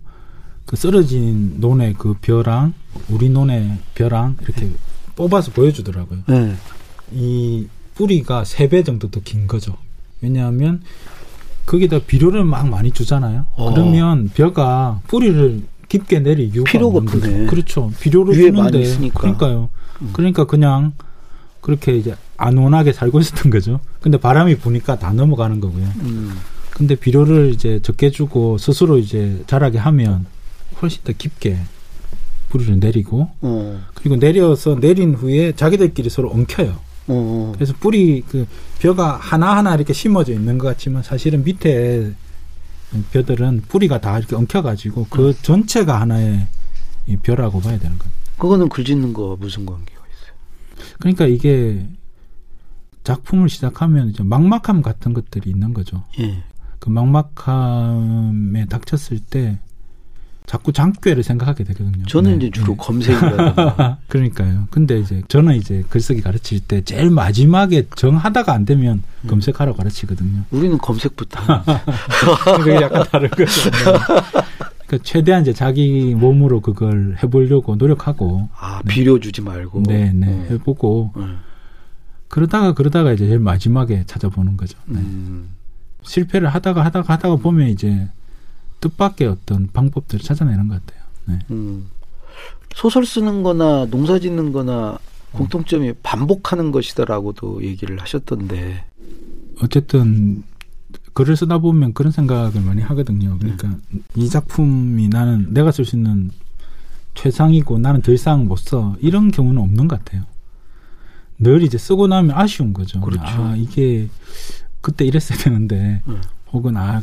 그 0.67 0.77
쓰러진 0.77 1.61
논의 1.61 1.95
그 1.95 2.15
벼랑 2.21 2.75
우리 3.09 3.31
논의 3.31 3.79
벼랑 3.95 4.37
이렇게 4.43 4.67
네. 4.67 4.73
뽑아서 5.17 5.53
보여주더라고요. 5.53 6.21
네. 6.27 6.55
이 7.13 7.67
뿌리가 7.95 8.45
세 8.45 8.69
배 8.69 8.83
정도 8.83 9.11
더 9.11 9.21
긴 9.25 9.47
거죠. 9.47 9.77
왜냐하면 10.21 10.83
거기다 11.67 12.01
비료를 12.01 12.45
막 12.45 12.69
많이 12.69 12.91
주잖아요. 12.93 13.47
어. 13.57 13.73
그러면 13.73 14.29
벼가 14.35 15.01
뿌리를 15.07 15.63
깊게 15.89 16.21
내릴 16.21 16.53
이유가 16.55 16.71
필요가 16.71 16.99
없네. 16.99 17.47
그렇죠. 17.47 17.91
비료를 18.01 18.35
주는데 18.35 19.11
그러니까요. 19.15 19.69
음. 20.03 20.11
그러니까 20.13 20.45
그냥 20.45 20.93
그렇게 21.61 21.97
이제 21.97 22.15
안온하게 22.37 22.93
살고 22.93 23.21
있었던 23.21 23.51
거죠. 23.51 23.81
근데 24.01 24.19
바람이 24.19 24.57
부니까 24.59 24.99
다 24.99 25.13
넘어가는 25.13 25.61
거고요. 25.61 25.85
음. 26.03 26.33
근데 26.79 26.95
비료를 26.95 27.51
이제 27.51 27.81
적게 27.83 28.11
주고 28.11 28.57
스스로 28.57 28.99
이제 28.99 29.43
자라게 29.49 29.79
하면 29.79 30.27
훨씬 30.81 31.03
더 31.03 31.13
깊게 31.13 31.59
뿌리를 32.51 32.79
내리고 32.79 33.29
어. 33.41 33.81
그리고 33.95 34.17
내려서 34.17 34.79
내린 34.79 35.13
후에 35.13 35.53
자기들끼리 35.57 36.09
서로 36.09 36.31
엉켜요. 36.31 36.79
어. 37.09 37.53
그래서 37.57 37.75
뿌리 37.81 38.23
그 38.23 38.47
벼가 38.79 39.17
하나 39.17 39.57
하나 39.57 39.75
이렇게 39.75 39.93
심어져 39.93 40.33
있는 40.33 40.57
것 40.57 40.69
같지만 40.69 41.03
사실은 41.03 41.43
밑에 41.43 42.13
벼들은 43.11 43.63
뿌리가 43.69 44.01
다 44.01 44.17
이렇게 44.17 44.37
엉켜가지고 44.37 45.09
그 45.11 45.31
음. 45.31 45.35
전체가 45.43 46.01
하나의 46.01 46.47
벼라고 47.25 47.61
봐야 47.61 47.77
되는 47.77 47.99
거예요. 47.99 48.13
그거는 48.39 48.69
글 48.69 48.85
짓는 48.85 49.13
거 49.15 49.37
무슨 49.41 49.67
관계가 49.67 50.01
있어요? 50.01 50.87
그러니까 51.01 51.27
이게 51.27 51.85
작품을 53.03 53.49
시작하면 53.49 54.11
이제 54.11 54.23
막막함 54.23 54.83
같은 54.83 55.13
것들이 55.13 55.51
있는 55.51 55.75
거죠. 55.75 56.05
예. 56.21 56.45
그 56.79 56.91
막막함에 56.91 58.67
닥쳤을 58.67 59.19
때 59.21 59.59
자꾸 60.47 60.73
장꾀를 60.73 61.23
생각하게 61.23 61.63
되거든요. 61.65 62.07
저는 62.07 62.39
네. 62.39 62.47
이제 62.47 62.51
주로 62.51 62.73
네. 62.73 62.77
검색이라 62.79 63.99
그러니까요. 64.09 64.67
근데 64.71 64.99
이제 64.99 65.23
저는 65.29 65.57
이제 65.57 65.85
글쓰기 65.91 66.23
가르칠 66.23 66.61
때 66.61 66.83
제일 66.83 67.11
마지막에 67.11 67.87
정하다가 67.95 68.55
안 68.55 68.65
되면 68.65 69.03
음. 69.25 69.29
검색하라고 69.29 69.77
가르치거든요. 69.77 70.45
우리는 70.51 70.79
검색부터. 70.79 71.39
그게 72.57 72.77
약간 72.77 73.05
다른 73.11 73.29
거죠. 73.29 73.71
그러니까 74.87 74.99
최대한 75.03 75.43
이제 75.43 75.53
자기 75.53 76.15
몸으로 76.15 76.63
그걸 76.63 77.19
해보려고 77.23 77.77
노력하고. 77.77 78.49
아 78.59 78.81
비료 78.89 79.21
주지 79.21 79.43
말고. 79.43 79.83
네네 79.83 80.13
네. 80.15 80.27
음. 80.33 80.47
해보고. 80.51 81.13
음. 81.17 81.41
그러다가 82.29 82.73
그러다가 82.73 83.13
이제 83.13 83.27
제일 83.27 83.39
마지막에 83.39 84.05
찾아보는 84.07 84.57
거죠. 84.57 84.79
네. 84.87 84.99
음. 84.99 85.51
실패를 86.09 86.49
하다가 86.49 86.85
하다가 86.85 87.13
하다가 87.15 87.37
보면 87.37 87.69
이제 87.69 88.09
뜻밖의 88.81 89.29
어떤 89.29 89.69
방법들을 89.73 90.23
찾아내는 90.25 90.69
것 90.69 90.85
같아요. 90.85 91.05
네. 91.27 91.39
음. 91.51 91.89
소설 92.75 93.05
쓰는 93.05 93.43
거나 93.43 93.87
농사 93.87 94.19
짓는 94.19 94.53
거나 94.53 94.99
공통점이 95.33 95.95
반복하는 96.03 96.71
것이다라고도 96.73 97.63
얘기를 97.63 98.01
하셨던데. 98.01 98.85
어쨌든 99.63 100.43
글을 101.13 101.37
쓰다 101.37 101.59
보면 101.59 101.93
그런 101.93 102.13
생각을 102.13 102.61
많이 102.63 102.81
하거든요. 102.83 103.37
그러니까 103.39 103.69
네. 103.91 104.01
이 104.15 104.29
작품이 104.29 105.09
나는 105.09 105.53
내가 105.53 105.73
쓸 105.73 105.85
수 105.85 105.97
있는 105.97 106.31
최상이고 107.15 107.79
나는 107.79 108.01
더 108.01 108.13
이상 108.13 108.47
못 108.47 108.57
써. 108.57 108.97
이런 109.01 109.31
경우는 109.31 109.61
없는 109.61 109.89
것 109.89 109.99
같아요. 109.99 110.23
늘 111.39 111.63
이제 111.63 111.77
쓰고 111.77 112.07
나면 112.07 112.37
아쉬운 112.37 112.73
거죠. 112.73 113.01
그렇죠. 113.01 113.23
아, 113.25 113.55
이게 113.57 114.09
그때 114.89 115.05
이랬어야 115.05 115.37
되는데 115.39 116.01
네. 116.07 116.15
혹은 116.51 116.79
아 116.79 117.03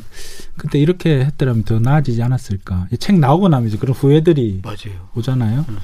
그때 0.58 0.80
이렇게 0.80 1.20
했더라면 1.26 1.64
더 1.66 1.78
나아지지 1.80 2.24
않았을까. 2.24 2.88
책 3.00 3.20
나오고 3.20 3.48
나면 3.50 3.68
이제 3.68 3.78
그런 3.78 3.96
후회들이 3.96 4.62
맞아요. 4.64 5.08
오잖아요. 5.16 5.66
음. 5.70 5.78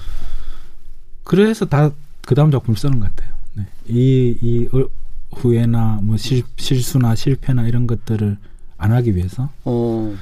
그래서 1.24 1.66
다 1.66 1.92
그 2.24 2.36
다음 2.36 2.52
작품을 2.52 2.78
쓰는 2.78 3.00
것 3.00 3.14
같아요. 3.16 3.34
네. 3.56 3.66
이, 3.88 4.38
이 4.42 4.68
후회나 5.32 6.00
뭐 6.04 6.18
실, 6.18 6.44
실수나 6.56 7.16
실패나 7.16 7.68
이런 7.68 7.88
것들을 7.88 8.38
안 8.78 8.92
하기 8.92 9.16
위해서. 9.16 9.50
어. 9.66 10.16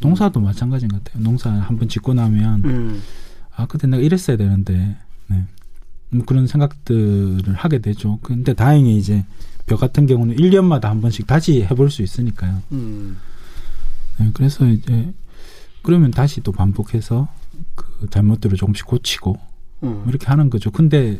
농사도 0.00 0.40
마찬가지인 0.40 0.90
것 0.90 1.02
같아요. 1.04 1.22
농사 1.22 1.50
한 1.50 1.78
번 1.78 1.88
짓고 1.88 2.12
나면 2.14 2.64
음. 2.64 3.02
아 3.56 3.66
그때 3.66 3.86
내가 3.86 4.02
이랬어야 4.02 4.36
되는데 4.36 4.96
네. 5.28 5.44
뭐 6.10 6.24
그런 6.26 6.46
생각들을 6.48 7.54
하게 7.54 7.78
되죠. 7.78 8.18
근데 8.22 8.52
다행히 8.52 8.98
이제 8.98 9.24
벽 9.66 9.80
같은 9.80 10.06
경우는 10.06 10.36
1년마다 10.36 10.84
한 10.84 11.00
번씩 11.00 11.26
다시 11.26 11.62
해볼 11.62 11.90
수 11.90 12.02
있으니까요. 12.02 12.62
음. 12.72 13.16
네, 14.18 14.30
그래서 14.34 14.66
이제 14.68 15.12
그러면 15.82 16.10
다시 16.10 16.40
또 16.40 16.52
반복해서 16.52 17.28
그 17.74 18.08
잘못들을 18.10 18.56
조금씩 18.56 18.86
고치고 18.86 19.38
음. 19.84 20.04
이렇게 20.08 20.26
하는 20.26 20.50
거죠. 20.50 20.70
근데 20.70 21.18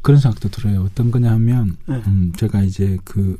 그런 0.00 0.20
생각도 0.20 0.48
들어요. 0.48 0.82
어떤 0.82 1.10
거냐 1.10 1.30
하면 1.32 1.76
네. 1.86 2.02
음, 2.06 2.32
제가 2.36 2.62
이제 2.62 2.98
그 3.04 3.38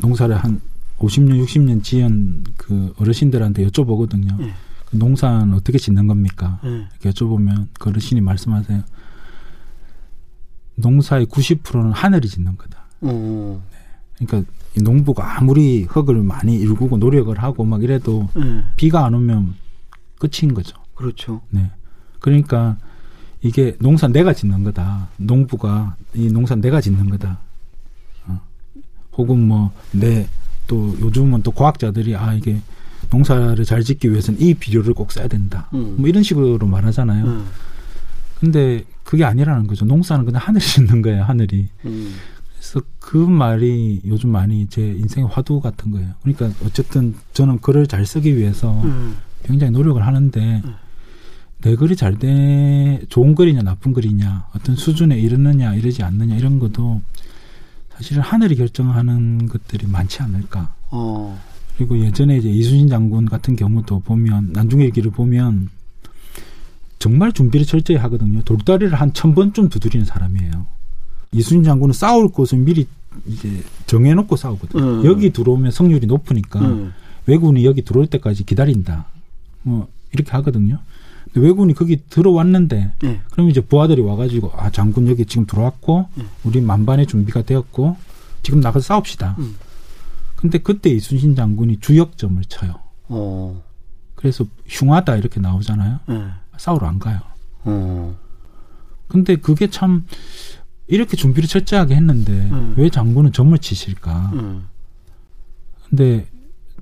농사를 0.00 0.36
한 0.36 0.60
50년, 0.98 1.42
60년 1.44 1.82
지은 1.82 2.44
그 2.56 2.94
어르신들한테 2.98 3.66
여쭤보거든요. 3.66 4.38
네. 4.38 4.52
그 4.86 4.96
농사는 4.96 5.52
어떻게 5.54 5.78
짓는 5.78 6.06
겁니까? 6.06 6.60
네. 6.62 6.86
이렇게 7.00 7.10
여쭤보면 7.10 7.68
그 7.78 7.90
어르신이 7.90 8.20
말씀하세요. 8.20 8.82
농사의 10.76 11.26
90%는 11.26 11.92
하늘이 11.92 12.28
짓는 12.28 12.56
거다. 12.56 12.78
음. 13.04 13.60
네. 14.18 14.26
그러니까 14.26 14.50
농부가 14.82 15.38
아무리 15.38 15.82
흙을 15.84 16.16
많이 16.22 16.56
일구고 16.56 16.98
노력을 16.98 17.36
하고 17.42 17.64
막 17.64 17.82
이래도 17.82 18.28
네. 18.34 18.62
비가 18.76 19.04
안 19.04 19.14
오면 19.14 19.54
끝인 20.18 20.54
거죠. 20.54 20.76
그렇죠. 20.94 21.40
네. 21.50 21.70
그러니까 22.20 22.76
이게 23.42 23.76
농사 23.80 24.08
내가 24.08 24.32
짓는 24.32 24.64
거다. 24.64 25.08
농부가 25.16 25.96
이 26.14 26.28
농사 26.28 26.54
내가 26.54 26.80
짓는 26.80 27.10
거다. 27.10 27.38
어. 28.26 28.40
혹은 29.16 29.46
뭐 29.46 29.70
내 29.92 30.28
또 30.66 30.96
요즘은 31.00 31.42
또 31.42 31.52
과학자들이 31.52 32.16
아 32.16 32.34
이게 32.34 32.60
농사를 33.10 33.64
잘 33.64 33.84
짓기 33.84 34.10
위해서는 34.10 34.40
이 34.40 34.52
비료를 34.54 34.94
꼭 34.94 35.12
써야 35.12 35.28
된다. 35.28 35.68
음. 35.74 35.94
뭐 35.98 36.08
이런 36.08 36.24
식으로 36.24 36.66
말하잖아요. 36.66 37.44
음. 38.46 38.52
근데 38.52 38.84
그게 39.04 39.24
아니라는 39.24 39.66
거죠. 39.66 39.84
농사는 39.84 40.24
그냥 40.24 40.40
하늘이 40.42 40.64
짓는 40.64 41.02
거예요, 41.02 41.24
하늘이. 41.24 41.68
음. 41.84 42.14
그래서 42.54 42.80
그 42.98 43.16
말이 43.16 44.00
요즘 44.04 44.30
많이 44.30 44.66
제 44.68 44.82
인생의 44.82 45.28
화두 45.30 45.60
같은 45.60 45.90
거예요. 45.90 46.08
그러니까 46.22 46.50
어쨌든 46.66 47.14
저는 47.32 47.60
글을 47.60 47.86
잘 47.86 48.04
쓰기 48.06 48.36
위해서 48.36 48.72
음. 48.82 49.16
굉장히 49.44 49.72
노력을 49.72 50.04
하는데 50.04 50.62
음. 50.64 50.74
내 51.62 51.74
글이 51.74 51.96
잘 51.96 52.18
돼, 52.18 53.00
좋은 53.08 53.34
글이냐, 53.34 53.62
나쁜 53.62 53.92
글이냐, 53.92 54.48
어떤 54.54 54.76
수준에 54.76 55.18
이르느냐, 55.18 55.74
이르지 55.74 56.02
않느냐, 56.02 56.36
이런 56.36 56.58
것도 56.58 57.00
사실은 57.96 58.22
하늘이 58.22 58.56
결정하는 58.56 59.46
것들이 59.46 59.86
많지 59.86 60.22
않을까. 60.22 60.74
어. 60.90 61.40
그리고 61.76 61.98
예전에 61.98 62.36
이제 62.36 62.50
이순신 62.50 62.88
장군 62.88 63.26
같은 63.26 63.56
경우도 63.56 64.00
보면, 64.00 64.52
길을 64.92 65.10
보면 65.12 65.70
정말 66.98 67.32
준비를 67.32 67.66
철저히 67.66 67.96
하거든요. 67.98 68.42
돌다리를 68.42 68.92
한 68.94 69.12
천 69.12 69.34
번쯤 69.34 69.68
두드리는 69.68 70.04
사람이에요. 70.06 70.66
이순신 71.32 71.64
장군은 71.64 71.92
싸울 71.92 72.28
곳을 72.28 72.58
미리 72.58 72.86
이제 73.26 73.62
정해놓고 73.86 74.36
싸우거든요. 74.36 74.82
음. 75.00 75.04
여기 75.04 75.32
들어오면 75.32 75.70
성률이 75.70 76.06
높으니까 76.06 76.60
음. 76.60 76.92
왜군이 77.26 77.64
여기 77.64 77.82
들어올 77.82 78.06
때까지 78.06 78.44
기다린다. 78.44 79.06
뭐 79.62 79.88
이렇게 80.12 80.30
하거든요. 80.32 80.78
근데 81.24 81.40
왜군이 81.40 81.74
거기 81.74 82.00
들어왔는데 82.08 82.92
음. 83.04 83.20
그럼 83.30 83.50
이제 83.50 83.60
부하들이 83.60 84.00
와가지고 84.02 84.52
아 84.56 84.70
장군 84.70 85.08
여기 85.08 85.24
지금 85.26 85.46
들어왔고 85.46 86.08
우리 86.44 86.60
만반의 86.60 87.06
준비가 87.06 87.42
되었고 87.42 87.96
지금 88.42 88.60
나가서 88.60 88.84
싸웁시다. 88.86 89.36
음. 89.38 89.56
근데 90.36 90.58
그때 90.58 90.90
이순신 90.90 91.34
장군이 91.34 91.78
주역점을 91.80 92.42
쳐요. 92.44 92.74
어. 93.08 93.62
그래서 94.14 94.44
흉하다 94.66 95.16
이렇게 95.16 95.40
나오잖아요. 95.40 95.98
네. 96.06 96.22
싸우러 96.58 96.86
안 96.86 96.98
가요. 96.98 97.20
어. 97.64 98.16
근데 99.08 99.36
그게 99.36 99.68
참 99.68 100.04
이렇게 100.88 101.16
준비를 101.16 101.48
철저하게 101.48 101.94
했는데 101.96 102.32
음. 102.32 102.74
왜 102.76 102.88
장군은 102.90 103.32
점을 103.32 103.56
치실까? 103.58 104.30
음. 104.34 104.64
근데 105.88 106.26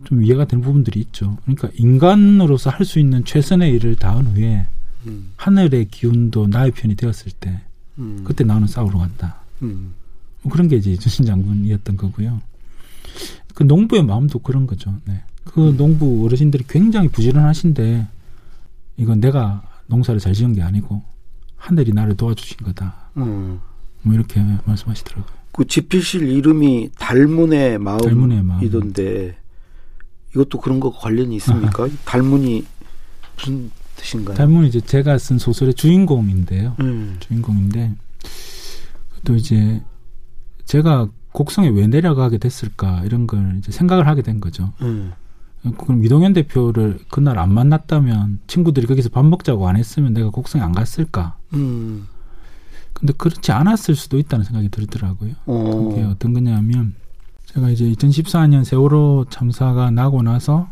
좀 0.04 0.22
이해가 0.22 0.44
되는 0.46 0.62
부분들이 0.64 1.00
있죠. 1.00 1.38
그러니까 1.44 1.68
인간으로서 1.74 2.70
할 2.70 2.84
수 2.84 2.98
있는 2.98 3.24
최선의 3.24 3.72
일을 3.72 3.96
다한 3.96 4.26
후에 4.26 4.66
음. 5.06 5.32
하늘의 5.36 5.86
기운도 5.90 6.46
나의 6.48 6.70
편이 6.72 6.96
되었을 6.96 7.32
때 7.40 7.60
음. 7.98 8.22
그때 8.24 8.44
나는 8.44 8.66
싸우러 8.66 8.98
간다. 8.98 9.36
음. 9.62 9.94
뭐 10.42 10.52
그런 10.52 10.68
게 10.68 10.76
이제 10.76 10.96
주신 10.96 11.24
장군이었던 11.24 11.96
거고요. 11.96 12.40
그 13.54 13.62
농부의 13.62 14.02
마음도 14.04 14.38
그런 14.40 14.66
거죠. 14.66 14.94
네. 15.06 15.22
그 15.44 15.70
음. 15.70 15.76
농부 15.76 16.24
어르신들이 16.24 16.64
굉장히 16.68 17.08
부지런하신데 17.08 18.06
이건 18.96 19.20
내가 19.20 19.62
농사를 19.86 20.20
잘 20.20 20.32
지은 20.32 20.52
게 20.54 20.62
아니고 20.62 21.02
하늘이 21.56 21.92
나를 21.92 22.16
도와주신 22.16 22.58
거다. 22.58 23.10
음. 23.16 23.60
뭐 24.02 24.14
이렇게 24.14 24.42
말씀하시더라고요. 24.64 25.34
그 25.52 25.66
지필실 25.66 26.28
이름이 26.28 26.90
달문의 26.98 27.78
마음이던데 27.78 28.42
마음. 28.42 29.34
이것도 30.34 30.60
그런 30.60 30.80
거 30.80 30.90
관련이 30.90 31.36
있습니까? 31.36 31.86
달문이 32.04 32.66
무슨 33.36 33.70
뜻인가요? 33.96 34.36
달문이 34.36 34.68
이제 34.68 34.80
제가 34.80 35.16
쓴 35.18 35.38
소설의 35.38 35.74
주인공인데요. 35.74 36.76
음. 36.80 37.16
주인공인데 37.20 37.94
또 39.24 39.36
이제 39.36 39.80
제가 40.64 41.08
곡성에 41.32 41.68
왜 41.68 41.86
내려가게 41.86 42.38
됐을까 42.38 43.02
이런 43.04 43.26
걸 43.26 43.56
이제 43.58 43.72
생각을 43.72 44.06
하게 44.06 44.22
된 44.22 44.40
거죠. 44.40 44.72
음. 44.82 45.12
그럼 45.72 46.04
이동현 46.04 46.34
대표를 46.34 46.98
그날 47.10 47.38
안 47.38 47.52
만났다면 47.52 48.40
친구들이 48.46 48.86
거기서 48.86 49.08
밥 49.08 49.24
먹자고 49.24 49.66
안 49.68 49.76
했으면 49.76 50.12
내가 50.12 50.30
곡성에 50.30 50.62
안 50.62 50.72
갔을까? 50.72 51.36
음. 51.54 52.06
근데 52.92 53.12
그렇지 53.16 53.50
않았을 53.52 53.96
수도 53.96 54.18
있다는 54.18 54.44
생각이 54.44 54.68
들더라고요. 54.68 55.32
어. 55.46 55.88
그게 55.88 56.02
어떤 56.02 56.32
거냐면 56.32 56.94
제가 57.46 57.70
이제 57.70 57.84
2014년 57.84 58.64
세월호 58.64 59.26
참사가 59.30 59.90
나고 59.90 60.22
나서 60.22 60.68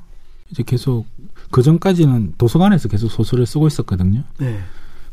이제 0.50 0.62
계속 0.62 1.06
그 1.50 1.62
전까지는 1.62 2.34
도서관에서 2.38 2.88
계속 2.88 3.08
소설을 3.08 3.46
쓰고 3.46 3.66
있었거든요. 3.66 4.24
네. 4.38 4.60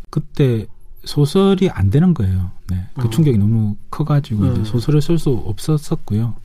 그때 0.09 0.67
소설이 1.05 1.69
안 1.69 1.89
되는 1.89 2.13
거예요. 2.13 2.51
네. 2.69 2.87
그 2.95 3.07
어. 3.07 3.09
충격이 3.09 3.37
너무 3.37 3.75
커가지고 3.89 4.45
네. 4.45 4.51
이제 4.53 4.63
소설을 4.65 5.01
쓸 5.01 5.17
수 5.17 5.31
없었었고요. 5.31 6.35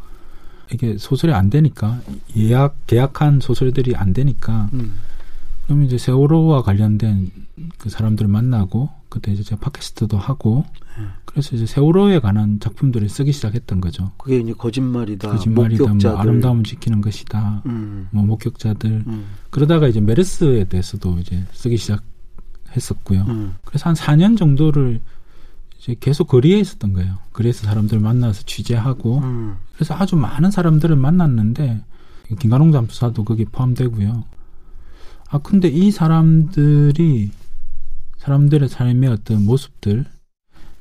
이게 0.72 0.96
소설이 0.98 1.32
안 1.32 1.50
되니까 1.50 2.00
예약 2.36 2.86
계약한 2.86 3.40
소설들이 3.40 3.94
안 3.96 4.12
되니까 4.12 4.70
음. 4.72 4.96
그러면 5.64 5.86
이제 5.86 5.98
세월호와 5.98 6.62
관련된 6.62 7.30
그 7.78 7.88
사람들을 7.88 8.28
만나고 8.28 8.90
그때 9.08 9.32
이제 9.32 9.42
제가 9.42 9.60
팟캐스트도 9.60 10.18
하고 10.18 10.64
네. 10.98 11.04
그래서 11.24 11.56
이제 11.56 11.66
세월호에 11.66 12.18
관한 12.18 12.60
작품들을 12.60 13.08
쓰기 13.08 13.32
시작했던 13.32 13.80
거죠. 13.80 14.12
그게 14.18 14.38
이제 14.38 14.52
거짓말이다. 14.52 15.30
거짓말이다. 15.30 15.84
뭐 15.84 16.16
아름다움을 16.16 16.64
지키는 16.64 17.00
것이다. 17.00 17.62
음. 17.66 18.08
뭐 18.10 18.24
목격자들. 18.24 19.04
음. 19.06 19.26
그러다가 19.50 19.88
이제 19.88 20.00
메르스에 20.00 20.64
대해서도 20.64 21.18
이제 21.20 21.44
쓰기 21.52 21.76
시작했었고요. 21.76 23.22
음. 23.22 23.54
그래서 23.64 23.88
한 23.88 23.94
4년 23.94 24.36
정도를 24.36 25.00
계속 26.00 26.28
거리에 26.28 26.58
있었던 26.58 26.92
거예요. 26.94 27.18
그래서 27.32 27.66
사람들 27.66 28.00
만나서 28.00 28.44
취재하고 28.44 29.18
음. 29.18 29.56
그래서 29.74 29.94
아주 29.94 30.16
많은 30.16 30.50
사람들을 30.50 30.96
만났는데 30.96 31.82
김가롱 32.38 32.72
잠수사도 32.72 33.24
거기 33.24 33.44
포함되고요. 33.44 34.24
아 35.28 35.38
근데 35.38 35.68
이 35.68 35.90
사람들이 35.90 37.30
사람들의 38.18 38.68
삶의 38.68 39.10
어떤 39.10 39.44
모습들 39.44 40.06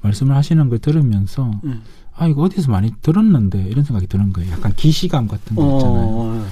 말씀을 0.01 0.35
하시는 0.35 0.69
걸 0.69 0.79
들으면서 0.79 1.51
음. 1.65 1.81
아 2.15 2.27
이거 2.27 2.43
어디서 2.43 2.71
많이 2.71 2.93
들었는데 3.01 3.63
이런 3.67 3.83
생각이 3.83 4.07
드는 4.07 4.31
거예요. 4.31 4.51
약간 4.51 4.73
기시감 4.73 5.27
같은 5.27 5.55
거 5.55 5.77
있잖아요. 5.77 6.07
어. 6.07 6.47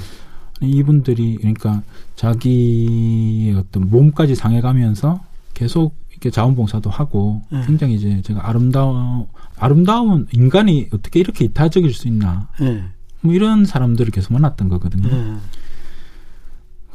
이분들이 0.62 1.38
그러니까 1.38 1.82
자기의 2.16 3.56
어떤 3.56 3.90
몸까지 3.90 4.36
상해가면서 4.36 5.24
계속 5.54 5.96
이렇게 6.22 6.30
자원봉사도 6.30 6.92
하고 6.92 7.42
네. 7.52 7.64
굉장히 7.66 7.96
이제 7.96 8.22
제가 8.22 8.48
아름다워 8.48 9.28
아름다운 9.58 10.28
인간이 10.32 10.88
어떻게 10.94 11.20
이렇게 11.20 11.46
이타적일 11.46 11.94
수 11.96 12.08
있나 12.08 12.48
네. 12.60 12.84
뭐 13.22 13.34
이런 13.34 13.66
사람들을 13.66 14.12
계속 14.12 14.34
만났던 14.34 14.70
거거든요. 14.70 15.10
네. 15.10 15.38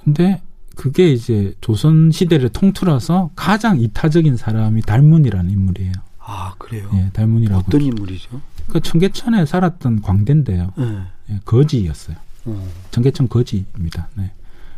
근데 0.05 0.41
그게 0.77 1.13
이제 1.13 1.55
조선 1.61 2.13
시대를 2.13 2.51
통틀어서 2.51 3.31
가장 3.35 3.81
이타적인 3.81 4.37
사람이 4.37 4.83
달문이라는 4.83 5.51
인물이에요. 5.51 5.93
아 6.21 6.55
그래요? 6.59 6.89
예, 6.95 7.11
달문이라고. 7.13 7.65
어떤 7.67 7.81
인물이죠? 7.81 8.41
그 8.69 8.81
청계천에 8.81 9.45
살았던 9.45 10.03
광대인데요. 10.03 10.73
네. 10.77 11.01
예, 11.31 11.41
거지였어요. 11.45 12.17
어. 12.45 12.69
청계천 12.93 13.29
거지입니다. 13.29 14.09
네. 14.15 14.31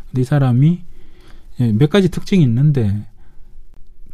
근데 0.09 0.21
이 0.21 0.23
사람이 0.23 0.81
예, 1.59 1.71
몇 1.71 1.91
가지 1.91 2.09
특징이 2.09 2.41
있는데 2.43 3.05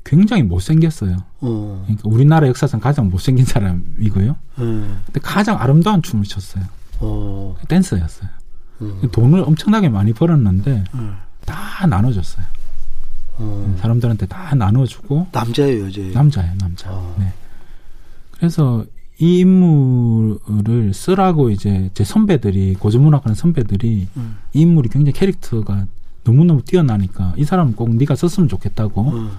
굉장히 0.06 0.44
못생겼어요. 0.44 1.18
어. 1.42 1.84
그러니까 1.86 2.08
우리나라 2.08 2.48
역사상 2.48 2.80
가장 2.80 3.10
못생긴 3.10 3.44
사람이고요. 3.44 4.36
음. 4.60 5.02
근데 5.06 5.20
가장 5.20 5.60
아름다운 5.60 6.02
춤을 6.02 6.24
췄어요. 6.26 6.64
어. 7.00 7.58
댄서였어요. 7.68 8.30
음. 8.82 9.02
돈을 9.12 9.42
엄청나게 9.42 9.90
많이 9.90 10.14
벌었는데 10.14 10.84
음. 10.94 11.16
다 11.46 11.88
나눠줬어요. 11.88 12.46
어. 13.38 13.76
사람들한테 13.80 14.28
다 14.28 14.56
나눠주고 14.56 15.28
남자예요, 15.32 15.88
여자예요? 15.88 16.14
남자예요, 16.14 16.54
남자. 16.60 16.92
어. 16.92 17.16
네. 17.20 17.34
그래서 18.32 18.86
이 19.18 19.40
인물을 19.40 20.94
쓰라고 20.94 21.50
이제 21.50 21.90
제 21.94 22.04
선배들이 22.04 22.76
고전문학하는 22.76 23.34
선배들이 23.34 24.08
음. 24.18 24.38
이 24.54 24.62
인물이 24.62 24.90
굉장히 24.90 25.14
캐릭터가 25.14 25.88
너무너무 26.24 26.62
뛰어나니까 26.62 27.34
이 27.38 27.44
사람은 27.44 27.76
꼭 27.76 27.96
네가 27.96 28.16
썼으면 28.16 28.50
좋겠다고 28.50 29.10
음. 29.12 29.32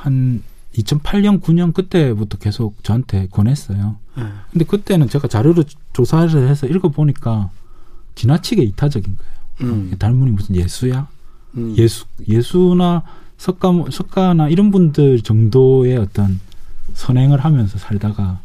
한 0.00 0.42
2008년 0.76 1.42
9년 1.42 1.74
그때부터 1.74 2.38
계속 2.38 2.82
저한테 2.82 3.28
권했어요. 3.30 3.96
음. 4.18 4.40
근데 4.50 4.64
그때는 4.64 5.08
제가 5.08 5.28
자료를 5.28 5.64
조사를 5.92 6.48
해서 6.48 6.66
읽어보니까 6.66 7.50
지나치게 8.14 8.62
이타적인 8.62 9.16
거예요. 9.16 9.72
음. 9.72 9.94
달문이 9.98 10.30
무슨 10.30 10.56
예수야? 10.56 11.06
음. 11.56 11.74
예수 11.76 12.06
예수나 12.26 13.02
석가 13.36 13.72
석가나 13.90 14.48
이런 14.48 14.70
분들 14.70 15.20
정도의 15.22 15.98
어떤 15.98 16.40
선행을 16.94 17.40
하면서 17.40 17.78
살다가 17.78 18.40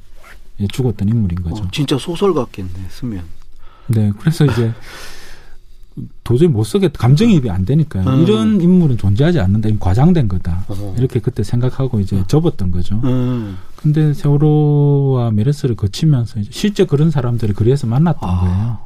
죽었던 0.71 1.07
인물인 1.07 1.41
거죠. 1.41 1.63
어, 1.63 1.67
진짜 1.71 1.97
소설 1.97 2.33
같겠네 2.33 2.71
쓰면. 2.89 3.23
네, 3.87 4.11
그래서 4.19 4.45
이제 4.45 4.73
도저히 6.23 6.49
못 6.49 6.63
쓰겠다. 6.63 6.99
감정이입이 6.99 7.49
안 7.49 7.65
되니까요. 7.65 8.07
음. 8.07 8.21
이런 8.23 8.61
인물은 8.61 8.97
존재하지 8.97 9.39
않는다. 9.39 9.69
이 9.69 9.77
과장된 9.79 10.27
거다. 10.27 10.65
어. 10.67 10.95
이렇게 10.97 11.19
그때 11.19 11.43
생각하고 11.43 11.99
이제 11.99 12.19
어. 12.19 12.27
접었던 12.27 12.71
거죠. 12.71 12.99
음. 13.03 13.57
근데 13.77 14.13
세월호와 14.13 15.31
메르스를 15.31 15.75
거치면서 15.75 16.39
이제 16.39 16.49
실제 16.51 16.85
그런 16.85 17.11
사람들을 17.11 17.55
그리에서 17.55 17.87
만났던 17.87 18.29
아. 18.29 18.39
거예요. 18.41 18.77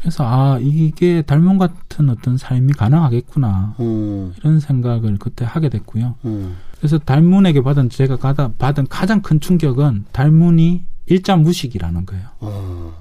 그래서 0.00 0.24
아 0.24 0.58
이게 0.60 1.22
달문 1.22 1.58
같은 1.58 2.08
어떤 2.10 2.36
삶이 2.36 2.74
가능하겠구나 2.74 3.74
음. 3.80 4.32
이런 4.38 4.60
생각을 4.60 5.16
그때 5.18 5.44
하게 5.44 5.68
됐고요. 5.68 6.14
음. 6.24 6.56
그래서 6.78 6.98
달문에게 6.98 7.62
받은 7.62 7.90
제가 7.90 8.16
받은 8.58 8.86
가장 8.88 9.20
큰 9.20 9.40
충격은 9.40 10.04
달문이 10.12 10.84
일자 11.06 11.36
무식이라는 11.36 12.06
거예요. 12.06 12.24
어. 12.40 12.94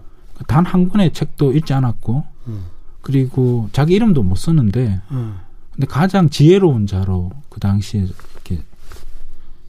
단한 0.48 0.90
권의 0.90 1.14
책도 1.14 1.54
읽지 1.54 1.74
않았고 1.74 2.24
음. 2.48 2.75
그리고 3.06 3.70
자기 3.72 3.94
이름도 3.94 4.24
못 4.24 4.34
쓰는데 4.34 5.00
음. 5.12 5.36
근데 5.72 5.86
가장 5.86 6.28
지혜로운 6.28 6.88
자로 6.88 7.30
그 7.50 7.60
당시에 7.60 8.02
이렇게 8.02 8.64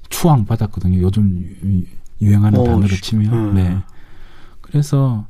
추앙 0.08 0.46
받았거든요. 0.46 1.02
요즘 1.02 1.86
유행하는 2.22 2.58
오, 2.58 2.64
단어로 2.64 2.88
치면. 2.88 3.32
음. 3.34 3.54
네. 3.54 3.76
그래서 4.62 5.26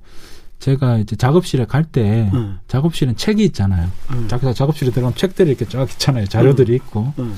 제가 0.61 0.99
이제 0.99 1.17
작업실에 1.17 1.65
갈때 1.65 2.31
음. 2.33 2.61
작업실은 2.69 3.17
책이 3.17 3.45
있잖아요. 3.47 3.91
음. 4.13 4.29
작업실에 4.29 4.93
들어가면 4.93 5.17
책들이 5.17 5.51
이렇게 5.51 5.65
쫙 5.65 5.91
있잖아요. 5.91 6.27
자료들이 6.27 6.75
음. 6.75 6.77
있고 6.77 7.13
음. 7.19 7.35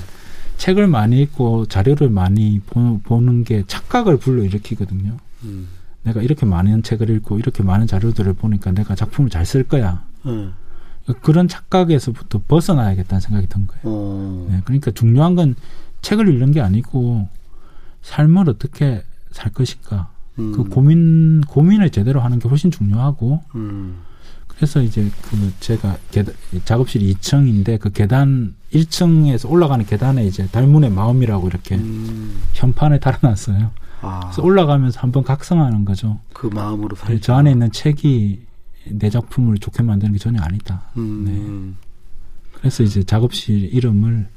책을 0.57 0.85
많이 0.85 1.19
읽고 1.23 1.65
자료를 1.65 2.11
많이 2.11 2.59
보, 2.59 3.19
는게 3.21 3.63
착각을 3.65 4.17
불러일으키거든요. 4.17 5.17
음. 5.45 5.67
내가 6.03 6.21
이렇게 6.21 6.45
많은 6.45 6.83
책을 6.83 7.09
읽고 7.09 7.39
이렇게 7.39 7.63
많은 7.63 7.87
자료들을 7.87 8.33
보니까 8.33 8.71
내가 8.71 8.93
작품을 8.93 9.31
잘 9.31 9.47
쓸 9.47 9.63
거야. 9.63 10.07
음. 10.25 10.53
그런 11.21 11.47
착각에서부터 11.47 12.41
벗어나야겠다는 12.47 13.19
생각이 13.19 13.47
든 13.47 13.67
거예요. 13.67 13.81
어. 13.83 14.47
네, 14.49 14.61
그러니까 14.65 14.91
중요한 14.91 15.35
건 15.35 15.55
책을 16.01 16.27
읽는 16.27 16.51
게 16.51 16.61
아니고 16.61 17.27
삶을 18.01 18.49
어떻게 18.49 19.03
살 19.31 19.51
것인가 19.51 20.09
음. 20.37 20.51
그 20.53 20.63
고민 20.65 21.41
고민을 21.41 21.89
제대로 21.89 22.21
하는 22.21 22.39
게 22.39 22.47
훨씬 22.47 22.71
중요하고 22.71 23.41
음. 23.55 24.01
그래서 24.47 24.81
이제 24.81 25.09
그 25.21 25.53
제가 25.59 25.97
계단, 26.11 26.35
작업실이 26.65 27.13
2층인데 27.13 27.79
그 27.79 27.91
계단 27.91 28.55
1층에서 28.73 29.49
올라가는 29.49 29.85
계단에 29.85 30.25
이제 30.25 30.47
달문의 30.47 30.91
마음이라고 30.91 31.47
이렇게 31.47 31.75
음. 31.75 32.41
현판에 32.53 32.99
달아놨어요. 32.99 33.71
아. 34.01 34.19
그래서 34.23 34.41
올라가면서 34.41 34.99
한번 34.99 35.23
각성하는 35.23 35.85
거죠. 35.85 36.19
그 36.33 36.47
마음으로. 36.47 36.95
네, 37.07 37.19
저 37.21 37.35
안에 37.35 37.51
있는 37.51 37.71
책이 37.71 38.48
내 38.87 39.09
작품을 39.09 39.57
좋게 39.57 39.83
만드는 39.83 40.13
게 40.13 40.19
전혀 40.19 40.41
아니다. 40.41 40.83
음. 40.97 41.25
네. 41.25 42.57
그래서 42.59 42.83
이제 42.83 43.03
작업실 43.03 43.73
이름을 43.73 44.27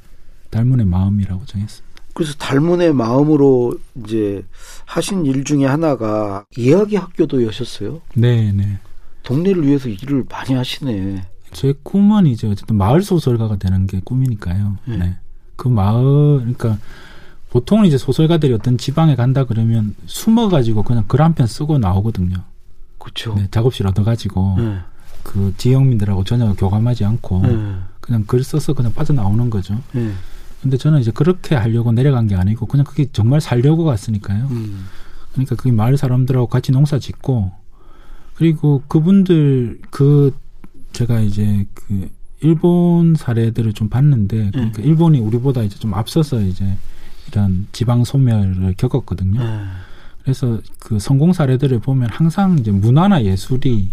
달문의 0.49 0.85
마음이라고 0.85 1.45
정했습니다. 1.45 1.93
그래서 2.13 2.33
달문의 2.35 2.93
마음으로 2.93 3.75
이제 4.03 4.43
하신 4.85 5.25
일 5.25 5.43
중에 5.43 5.65
하나가 5.65 6.45
이야기 6.57 6.95
학교도 6.95 7.43
여셨어요? 7.43 8.01
네, 8.15 8.51
네. 8.51 8.77
동네를 9.23 9.65
위해서 9.65 9.89
일을 9.89 10.23
많이 10.29 10.53
하시네. 10.53 11.23
제 11.53 11.73
꿈은 11.83 12.27
이제 12.27 12.47
어쨌든 12.47 12.75
마을 12.77 13.01
소설가가 13.01 13.57
되는 13.57 13.87
게 13.87 13.99
꿈이니까요. 14.03 14.77
네. 14.85 14.97
네. 14.97 15.15
그 15.55 15.67
마을, 15.67 16.37
그러니까 16.39 16.77
보통은 17.49 17.85
이제 17.85 17.97
소설가들이 17.97 18.53
어떤 18.53 18.77
지방에 18.77 19.15
간다 19.15 19.45
그러면 19.45 19.95
숨어가지고 20.05 20.83
그냥 20.83 21.05
글 21.07 21.21
한 21.21 21.33
편 21.33 21.47
쓰고 21.47 21.77
나오거든요. 21.77 22.35
그렇죠. 23.03 23.35
네, 23.35 23.47
작업실 23.51 23.85
얻어가지고 23.85 24.55
네. 24.57 24.77
그 25.23 25.53
지역민들하고 25.57 26.23
전혀 26.23 26.53
교감하지 26.53 27.03
않고 27.03 27.41
네. 27.41 27.75
그냥 27.99 28.23
글 28.25 28.43
써서 28.43 28.73
그냥 28.73 28.93
빠져나오는 28.93 29.49
거죠. 29.49 29.79
네. 29.91 30.11
근데 30.61 30.77
저는 30.77 31.01
이제 31.01 31.11
그렇게 31.11 31.55
하려고 31.55 31.91
내려간 31.91 32.27
게 32.27 32.35
아니고 32.35 32.65
그냥 32.65 32.85
그게 32.85 33.07
정말 33.11 33.41
살려고 33.41 33.83
갔으니까요. 33.83 34.47
음. 34.51 34.85
그러니까 35.33 35.55
그게 35.55 35.71
마을 35.71 35.97
사람들하고 35.97 36.47
같이 36.47 36.71
농사 36.71 36.97
짓고 36.97 37.51
그리고 38.35 38.81
그분들 38.87 39.81
그 39.89 40.33
제가 40.93 41.19
이제 41.19 41.65
그 41.73 42.09
일본 42.39 43.15
사례들을 43.15 43.73
좀 43.73 43.89
봤는데 43.89 44.51
그러니까 44.51 44.81
네. 44.81 44.87
일본이 44.87 45.19
우리보다 45.19 45.63
이제 45.63 45.77
좀 45.77 45.93
앞서서 45.93 46.39
이제 46.41 46.77
이런 47.27 47.67
지방 47.73 48.05
소멸을 48.05 48.75
겪었거든요. 48.77 49.41
네. 50.23 50.33
그래서 50.33 50.61
그 50.79 50.99
성공 50.99 51.33
사례들을 51.33 51.79
보면 51.79 52.09
항상 52.09 52.57
이제 52.59 52.71
문화나 52.71 53.23
예술이 53.23 53.91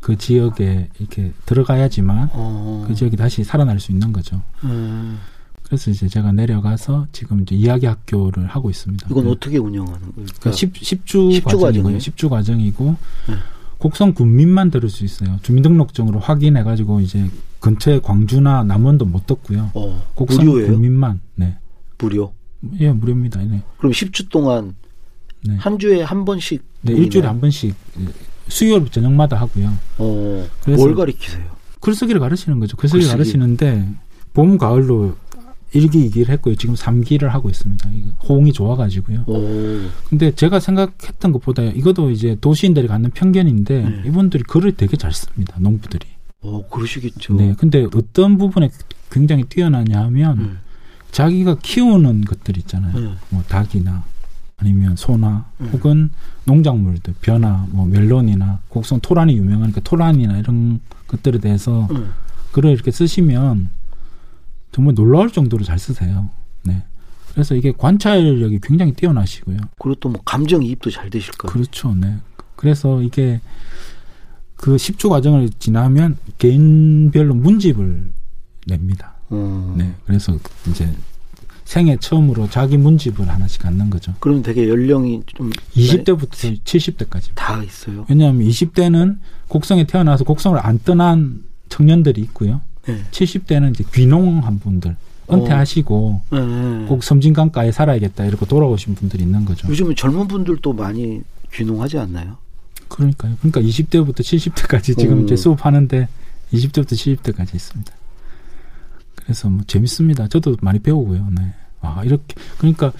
그 0.00 0.16
지역에 0.16 0.88
이렇게 0.98 1.32
들어가야지만 1.46 2.30
어. 2.32 2.84
그 2.86 2.94
지역이 2.94 3.16
다시 3.16 3.44
살아날 3.44 3.80
수 3.80 3.92
있는 3.92 4.12
거죠. 4.12 4.42
음. 4.64 5.18
그래서 5.62 5.90
이제 5.90 6.06
제가 6.06 6.32
내려가서 6.32 7.06
지금 7.12 7.42
이제 7.42 7.54
이야기 7.54 7.86
학교를 7.86 8.46
하고 8.46 8.68
있습니다. 8.68 9.06
이건 9.10 9.24
네. 9.24 9.30
어떻게 9.30 9.58
운영하는 9.58 10.00
거예요? 10.00 10.26
그러니까 10.38 10.52
10, 10.52 10.72
10주, 10.74 11.40
10주 11.40 11.44
과정이고요. 11.44 11.98
10주 11.98 12.28
과정이고 12.28 12.96
네. 13.28 13.34
곡성 13.78 14.14
군민만 14.14 14.70
들을 14.70 14.88
수 14.88 15.04
있어요. 15.04 15.38
주민등록증으로 15.42 16.20
확인해 16.20 16.62
가지고 16.62 17.00
이제 17.00 17.28
근처에 17.60 18.00
광주나 18.00 18.64
남원도 18.64 19.06
못 19.06 19.26
듣고요. 19.26 19.70
어, 19.74 20.02
곡성 20.14 20.44
무료예요? 20.44 20.72
군민만. 20.72 21.20
네. 21.36 21.56
무료. 21.98 22.32
예, 22.78 22.92
무료입니다. 22.92 23.40
네. 23.42 23.62
그럼 23.78 23.92
10주 23.92 24.28
동안 24.30 24.74
네. 25.44 25.56
한 25.56 25.78
주에 25.78 26.02
한 26.02 26.24
번씩 26.24 26.62
네, 26.82 26.92
일주일에 26.92 27.26
한 27.26 27.40
번씩 27.40 27.74
수요일 28.48 28.88
저녁마다 28.90 29.36
하고요. 29.40 29.72
어. 29.98 30.46
뭘 30.66 30.94
가르치세요? 30.94 31.44
글쓰기를 31.80 32.20
가르치는 32.20 32.60
거죠. 32.60 32.76
글쓰기 32.76 32.98
글쓰기. 33.00 33.12
가르치는데 33.12 33.88
봄 34.34 34.56
가을로 34.58 35.16
1기, 35.74 36.10
2기를 36.12 36.28
했고요. 36.28 36.54
지금 36.54 36.74
3기를 36.74 37.28
하고 37.28 37.48
있습니다. 37.48 37.88
호응이 38.28 38.52
좋아가지고요. 38.52 39.24
오. 39.26 39.88
근데 40.08 40.30
제가 40.34 40.60
생각했던 40.60 41.32
것보다 41.32 41.62
이것도 41.62 42.10
이제 42.10 42.36
도시인들이 42.40 42.86
갖는 42.88 43.10
편견인데 43.10 43.82
네. 43.82 44.02
이분들이 44.06 44.42
글을 44.44 44.72
되게 44.76 44.96
잘 44.98 45.12
씁니다. 45.12 45.56
농부들이. 45.58 46.06
어, 46.42 46.62
그러시겠죠. 46.68 47.34
네. 47.34 47.54
근데 47.56 47.86
어떤 47.94 48.36
부분에 48.36 48.70
굉장히 49.10 49.44
뛰어나냐 49.44 50.02
하면 50.04 50.38
네. 50.38 50.50
자기가 51.10 51.56
키우는 51.62 52.26
것들 52.26 52.58
있잖아요. 52.58 52.98
네. 52.98 53.14
뭐 53.30 53.42
닭이나 53.48 54.04
아니면 54.62 54.94
소나 54.94 55.44
네. 55.58 55.68
혹은 55.70 56.10
농작물들, 56.44 57.14
벼나 57.20 57.66
뭐 57.70 57.84
멜론이나 57.86 58.60
곡성 58.68 59.00
토란이 59.00 59.36
유명하니까 59.36 59.80
토란이나 59.80 60.38
이런 60.38 60.80
것들에 61.08 61.40
대해서 61.40 61.88
네. 61.90 62.00
글을 62.52 62.70
이렇게 62.70 62.92
쓰시면 62.92 63.70
정말 64.70 64.94
놀라울 64.94 65.30
정도로 65.32 65.64
잘 65.64 65.80
쓰세요. 65.80 66.30
네. 66.62 66.84
그래서 67.32 67.56
이게 67.56 67.72
관찰력이 67.72 68.60
굉장히 68.62 68.92
뛰어나시고요. 68.92 69.56
그리고 69.80 69.94
또 69.96 70.08
뭐 70.10 70.20
감정이입도 70.24 70.90
잘 70.90 71.10
되실 71.10 71.32
거예요. 71.34 71.52
그렇죠. 71.52 71.92
네. 71.94 72.16
그래서 72.54 73.02
이게 73.02 73.40
그 74.56 74.76
10주 74.76 75.08
과정을 75.08 75.50
지나면 75.58 76.18
개인별로 76.38 77.34
문집을 77.34 78.12
냅니다. 78.68 79.14
음. 79.32 79.74
네. 79.76 79.92
그래서 80.06 80.38
이제 80.70 80.88
생애 81.72 81.96
처음으로 81.96 82.50
자기 82.50 82.76
문집을 82.76 83.30
하나씩 83.30 83.62
갖는 83.62 83.88
거죠. 83.88 84.12
그러면 84.20 84.42
되게 84.42 84.68
연령이 84.68 85.22
좀 85.24 85.48
20대부터 85.74 86.32
네. 86.32 86.54
70대까지 86.62 87.30
다 87.34 87.62
있어요. 87.62 88.04
왜냐하면 88.10 88.46
20대는 88.46 89.16
곡성에 89.48 89.84
태어나서 89.84 90.24
곡성을 90.24 90.58
안 90.62 90.78
떠난 90.84 91.42
청년들이 91.70 92.20
있고요. 92.20 92.60
네. 92.84 93.02
70대는 93.10 93.70
이제 93.70 93.84
귀농한 93.90 94.58
분들 94.58 94.96
은퇴하시고 95.32 96.20
어. 96.30 96.38
네. 96.38 96.86
꼭 96.86 97.02
섬진강가에 97.02 97.72
살아야겠다 97.72 98.26
이렇게 98.26 98.44
돌아오신 98.44 98.94
분들이 98.94 99.22
있는 99.22 99.46
거죠. 99.46 99.66
요즘은 99.66 99.96
젊은 99.96 100.28
분들도 100.28 100.74
많이 100.74 101.22
귀농하지 101.54 101.96
않나요? 101.96 102.36
그러니까요. 102.88 103.36
그러니까 103.38 103.62
20대부터 103.62 104.20
70대까지 104.20 104.98
지금 104.98 105.22
오. 105.22 105.24
이제 105.24 105.36
수업하는데 105.36 106.06
20대부터 106.52 106.92
70대까지 106.92 107.54
있습니다. 107.54 107.92
그래서 109.14 109.48
뭐 109.48 109.62
재밌습니다. 109.66 110.28
저도 110.28 110.56
많이 110.60 110.78
배우고요. 110.78 111.28
네. 111.30 111.54
아, 111.82 112.02
이렇게 112.04 112.34
그러니까 112.58 112.92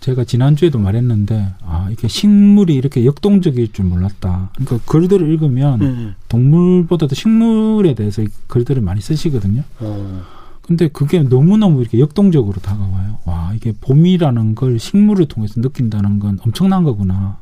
제가 0.00 0.24
지난주에도 0.24 0.78
말했는데 0.78 1.54
아 1.62 1.88
이게 1.90 2.08
식물이 2.08 2.74
이렇게 2.74 3.04
역동적일 3.04 3.72
줄 3.72 3.84
몰랐다. 3.84 4.50
그러니까 4.54 4.78
글들을 4.90 5.28
읽으면 5.28 5.80
음. 5.82 6.14
동물보다도 6.28 7.14
식물에 7.14 7.94
대해서 7.94 8.24
글들을 8.46 8.80
많이 8.80 9.00
쓰시거든요. 9.00 9.64
어. 9.80 10.22
근데 10.62 10.88
그게 10.88 11.22
너무너무 11.22 11.80
이렇게 11.80 11.98
역동적으로 11.98 12.60
다가와요. 12.60 13.18
와 13.24 13.52
이게 13.54 13.72
봄이라는 13.80 14.54
걸 14.54 14.78
식물을 14.78 15.26
통해서 15.26 15.60
느낀다는 15.60 16.20
건 16.20 16.38
엄청난 16.44 16.84
거구나. 16.84 17.38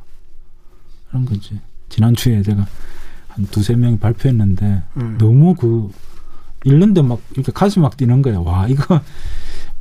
그런 1.09 1.25
거지. 1.25 1.59
지난주에 1.89 2.41
제가 2.41 2.65
한 3.27 3.45
두세 3.45 3.75
명이 3.75 3.99
발표했는데 3.99 4.81
음. 4.97 5.17
너무 5.19 5.55
그 5.55 5.91
읽는데 6.67 7.01
막 7.01 7.19
이렇게 7.33 7.51
가슴 7.51 7.81
막 7.81 7.97
뛰는 7.97 8.21
거예요. 8.21 8.43
와 8.43 8.67
이거 8.67 9.01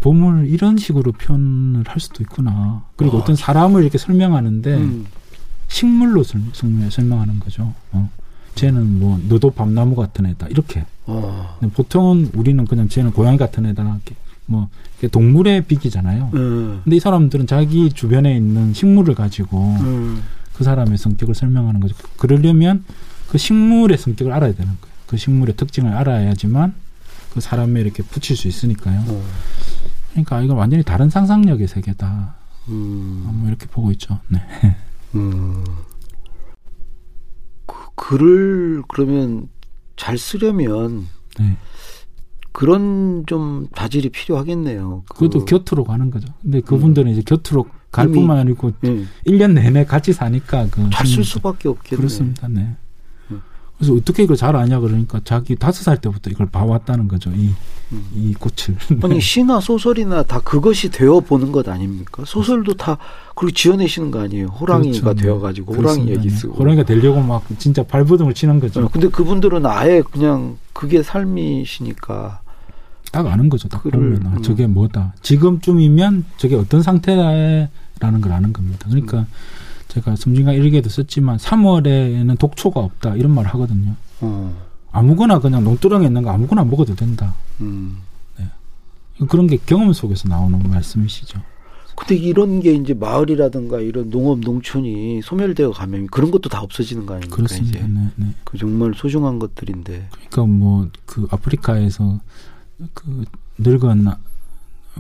봄을 0.01 0.47
이런 0.49 0.77
식으로 0.77 1.13
표현을 1.13 1.85
할 1.87 2.01
수도 2.01 2.23
있구나. 2.23 2.85
그리고 2.97 3.19
어. 3.19 3.25
떤 3.25 3.35
사람을 3.37 3.83
이렇게 3.83 3.99
설명하는데 3.99 4.75
음. 4.75 5.07
식물로 5.69 6.23
설명, 6.23 6.53
설명하는 6.91 7.41
거죠. 7.41 7.75
어. 7.93 8.09
쟤는 8.55 9.01
뭐 9.01 9.21
너도 9.29 9.51
밤나무 9.51 9.97
같은 9.97 10.27
애다 10.27 10.47
이렇게. 10.49 10.85
어. 11.07 11.59
보통은 11.75 12.31
우리는 12.35 12.65
그냥 12.65 12.89
쟤는 12.89 13.13
고양이 13.13 13.37
같은 13.37 13.67
애다 13.67 13.83
이렇게 13.83 14.15
뭐 14.47 14.69
동물의 15.11 15.65
비기잖아요. 15.67 16.31
음. 16.35 16.81
근데 16.85 16.97
이 16.97 17.01
사람들은 17.01 17.47
자기 17.47 17.91
주변에 17.91 18.37
있는 18.37 18.73
식물을 18.73 19.15
가지고 19.15 19.77
음. 19.81 20.23
그 20.55 20.65
사람의 20.65 20.99
성격을 20.99 21.35
설명하는 21.35 21.81
거죠. 21.81 21.95
그러려면 22.17 22.85
그 23.29 23.39
식물의 23.39 23.99
성격을 23.99 24.33
알아야 24.33 24.53
되는 24.55 24.73
거예요. 24.81 24.96
그 25.07 25.17
식물의 25.17 25.57
특징을 25.57 25.93
알아야지만 25.93 26.75
그 27.33 27.41
사람에 27.41 27.81
이렇게 27.81 28.03
붙일 28.03 28.37
수 28.37 28.49
있으니까요. 28.49 29.05
어. 29.09 29.23
그러니까 30.11 30.41
이건 30.41 30.57
완전히 30.57 30.83
다른 30.83 31.11
상상력의 31.11 31.69
세계다. 31.69 32.35
음. 32.69 33.23
뭐 33.35 33.49
이렇게 33.49 33.67
보고 33.67 33.91
있죠. 33.93 34.19
네. 34.29 34.41
음. 35.15 35.65
그 37.67 37.77
글을 37.95 38.83
그러면 38.89 39.49
잘 39.97 40.19
쓰려면 40.19 41.07
네. 41.39 41.57
그런 42.53 43.25
좀 43.27 43.69
자질이 43.77 44.09
필요하겠네요. 44.09 45.05
그것도 45.09 45.41
그, 45.41 45.45
곁으로 45.45 45.85
가는 45.85 46.11
거죠. 46.11 46.33
근데 46.41 46.61
그분들은 46.61 47.09
음. 47.09 47.13
이제 47.13 47.23
곁으로 47.23 47.67
갈 47.93 48.09
뿐만 48.09 48.39
아니고 48.39 48.73
네. 48.81 49.05
1년 49.27 49.53
내내 49.53 49.85
같이 49.85 50.13
사니까 50.13 50.69
그 50.71 50.89
잘쓸 50.91 51.25
수밖에 51.25 51.69
없겠네. 51.69 51.97
그렇습니다. 51.97 52.49
네. 52.49 52.77
그래서 53.79 53.95
어떻게 53.95 54.23
이걸 54.23 54.37
잘 54.37 54.57
아냐 54.57 54.81
그러니까 54.81 55.21
자기 55.25 55.55
다섯 55.55 55.83
살 55.83 55.99
때부터 55.99 56.31
이걸 56.31 56.47
봐왔다는 56.47 57.09
거죠. 57.09 57.31
이, 57.31 57.51
음. 57.93 58.07
이 58.15 58.35
꽃을. 58.35 58.77
아니, 59.05 59.21
시나 59.21 59.61
소설이나 59.61 60.23
다 60.23 60.41
그것이 60.41 60.91
되어 60.91 61.21
보는 61.21 61.53
것 61.53 61.69
아닙니까? 61.69 62.23
소설도 62.27 62.75
다 62.75 62.97
그렇게 63.35 63.55
지어내시는 63.55 64.11
거 64.11 64.21
아니에요. 64.21 64.47
호랑이가 64.47 65.01
그렇죠. 65.01 65.15
네. 65.15 65.23
되어가지고 65.23 65.75
호랑이 65.75 66.09
얘기 66.09 66.31
쓰고. 66.31 66.55
호랑이가 66.55 66.85
되려고 66.85 67.21
막 67.21 67.45
진짜 67.59 67.83
발버둥을 67.83 68.33
치는 68.33 68.61
거죠. 68.61 68.85
어, 68.85 68.89
근데 68.91 69.09
그분들은 69.09 69.67
아예 69.67 70.03
그냥 70.03 70.57
그게 70.73 71.03
삶이시니까. 71.03 72.41
딱 73.13 73.27
아는 73.27 73.49
거죠. 73.49 73.69
딱 73.69 73.83
그를, 73.83 74.17
보면. 74.17 74.27
아, 74.27 74.41
저게 74.43 74.65
음. 74.65 74.73
뭐다. 74.75 75.13
지금쯤이면 75.21 76.25
저게 76.39 76.57
어떤 76.57 76.83
상태라는 76.83 77.69
걸 78.23 78.33
아는 78.33 78.53
겁니다. 78.55 78.87
그러니까 78.89 79.19
음. 79.19 79.27
제가 79.89 80.17
섬진강 80.17 80.55
일기에도 80.55 80.89
썼지만 80.89 81.37
3월에는 81.39 82.39
독초가 82.39 82.81
없다 82.81 83.17
이런 83.17 83.33
말을 83.35 83.51
하거든요. 83.55 83.95
어. 84.21 84.55
아무거나 84.93 85.39
그냥 85.39 85.65
농두렁에 85.65 86.07
있는 86.07 86.23
거 86.23 86.31
아무거나 86.31 86.65
먹어도 86.65 86.95
된다. 86.95 87.35
음. 87.61 87.99
네. 88.39 88.47
그런 89.29 89.47
게 89.47 89.59
경험 89.65 89.93
속에서 89.93 90.29
나오는 90.29 90.59
말씀이시죠. 90.63 91.41
근데 91.97 92.15
이런 92.15 92.61
게 92.61 92.75
이제 92.75 92.93
마을이라든가 92.93 93.81
이런 93.81 94.11
농업 94.11 94.41
농촌이 94.41 95.23
소멸되어 95.23 95.71
가면 95.71 96.09
그런 96.09 96.31
것도 96.31 96.51
다 96.51 96.61
없어지는 96.61 97.07
거 97.07 97.15
아닙니까? 97.15 97.35
그렇습니다. 97.37 97.87
네, 97.87 98.09
네. 98.17 98.27
그 98.45 98.59
정말 98.59 98.93
소중한 98.95 99.39
것들인데. 99.39 100.09
그러니까 100.31 100.45
뭐 100.47 100.89
그 101.07 101.27
아프리카에서 101.31 102.21
그 102.93 103.25
늙은 103.57 104.09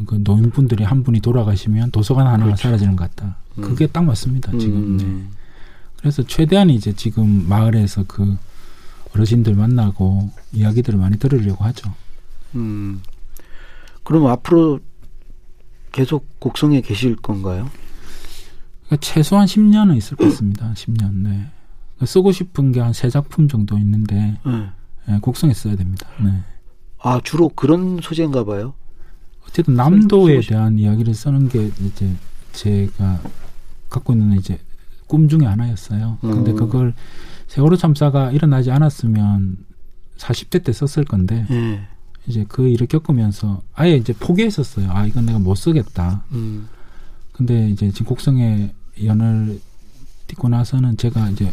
그 0.06 0.14
노인분들이 0.22 0.84
한 0.84 1.02
분이 1.02 1.20
돌아가시면 1.20 1.90
도서관 1.90 2.26
하나가 2.26 2.44
그렇죠. 2.44 2.62
사라지는 2.62 2.96
것 2.96 3.10
같다. 3.14 3.36
음. 3.58 3.62
그게 3.62 3.86
딱 3.86 4.04
맞습니다. 4.04 4.52
지금. 4.58 4.76
음. 4.76 4.96
네. 4.98 5.36
그래서 5.98 6.22
최대한 6.22 6.70
이제 6.70 6.92
지금 6.92 7.48
마을에서 7.48 8.04
그 8.06 8.36
어르신들 9.14 9.54
만나고 9.54 10.30
이야기들을 10.52 10.98
많이 10.98 11.18
들으려고 11.18 11.64
하죠. 11.64 11.92
음. 12.54 13.00
그럼 14.02 14.26
앞으로 14.26 14.80
계속 15.92 16.38
곡성에 16.38 16.80
계실 16.82 17.16
건가요? 17.16 17.70
그러니까 18.86 18.96
최소한 19.00 19.46
10년은 19.46 19.96
있을 19.96 20.16
것 20.16 20.24
같습니다. 20.26 20.72
10년. 20.74 21.12
네. 21.14 21.30
그러니까 21.96 22.06
쓰고 22.06 22.30
싶은 22.32 22.72
게 22.72 22.80
한 22.80 22.92
세 22.92 23.08
작품 23.08 23.48
정도 23.48 23.76
있는데 23.78 24.38
네. 24.44 24.68
네, 25.08 25.18
곡성에 25.20 25.54
써야 25.54 25.74
됩니다. 25.76 26.06
네. 26.22 26.30
아 26.98 27.20
주로 27.24 27.48
그런 27.48 27.98
소재인가 28.02 28.44
봐요. 28.44 28.74
어쨌든 29.48 29.74
남도에 29.74 30.40
대한 30.40 30.78
이야기를 30.78 31.14
쓰는 31.14 31.48
게 31.48 31.70
이제 31.80 32.10
제가 32.52 33.20
갖고 33.96 34.12
있는 34.12 34.38
이제 34.38 34.58
꿈 35.06 35.28
중에 35.28 35.46
하나였어요. 35.46 36.18
근데 36.20 36.50
음. 36.52 36.56
그걸 36.56 36.94
세월호 37.48 37.76
참사가 37.76 38.30
일어나지 38.30 38.70
않았으면 38.70 39.56
40대 40.16 40.64
때 40.64 40.72
썼을 40.72 41.04
건데 41.04 41.46
네. 41.48 41.86
이제 42.26 42.44
그 42.48 42.66
일을 42.68 42.86
겪으면서 42.86 43.62
아예 43.74 43.96
이제 43.96 44.12
포기했었어요. 44.12 44.90
아 44.90 45.06
이건 45.06 45.26
내가 45.26 45.38
못 45.38 45.54
쓰겠다. 45.54 46.24
음. 46.32 46.68
근데 47.32 47.68
이제 47.70 47.90
지금 47.90 48.06
곡성에 48.06 48.72
연을 49.04 49.60
딛고 50.26 50.48
나서는 50.48 50.96
제가 50.96 51.30
이제 51.30 51.52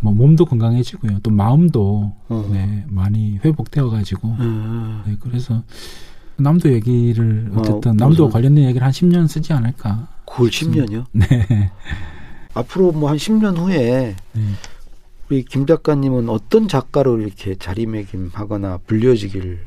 뭐 0.00 0.12
몸도 0.12 0.44
건강해지고요. 0.44 1.20
또 1.22 1.30
마음도 1.30 2.12
어. 2.28 2.48
네, 2.52 2.84
많이 2.88 3.38
회복되어 3.38 3.90
가지고 3.90 4.28
음. 4.40 5.02
네, 5.06 5.16
그래서 5.20 5.62
남도 6.36 6.72
얘기를 6.72 7.50
어쨌든 7.54 7.92
어, 7.92 7.94
남도 7.94 8.28
관련된 8.30 8.64
얘기를 8.64 8.84
한 8.84 8.92
10년 8.92 9.28
쓰지 9.28 9.52
않을까. 9.52 10.08
그 10.30 10.44
10년이요? 10.44 11.04
네. 11.12 11.70
앞으로 12.54 12.92
뭐 12.92 13.10
한 13.10 13.16
10년 13.16 13.56
후에 13.58 14.16
네. 14.32 14.42
우리 15.28 15.44
김 15.44 15.66
작가님은 15.66 16.28
어떤 16.28 16.66
작가로 16.68 17.20
이렇게 17.20 17.54
자리매김하거나 17.54 18.78
불려지길 18.86 19.60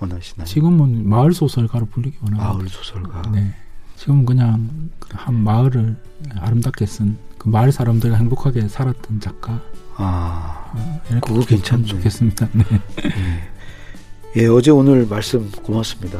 원하시나요? 0.00 0.46
지금은 0.46 1.08
마을 1.08 1.32
소설가로 1.32 1.86
불리기 1.86 2.16
원합니다. 2.22 2.52
마을 2.52 2.68
소설가. 2.68 3.22
네. 3.32 3.54
지금은 3.96 4.26
그냥 4.26 4.90
한 5.10 5.34
마을을 5.34 5.96
아름답게 6.38 6.84
쓴 6.86 7.16
그 7.38 7.48
마을 7.48 7.70
사람들 7.70 8.16
행복하게 8.16 8.66
살았던 8.68 9.20
작가. 9.20 9.60
아, 9.96 10.72
어, 10.74 11.20
그거 11.22 11.40
괜찮네. 11.46 11.84
좋겠습니다. 11.86 12.48
네. 12.52 12.64
네. 13.04 14.42
예, 14.42 14.46
어제 14.46 14.70
오늘 14.72 15.06
말씀 15.06 15.48
고맙습니다. 15.52 16.18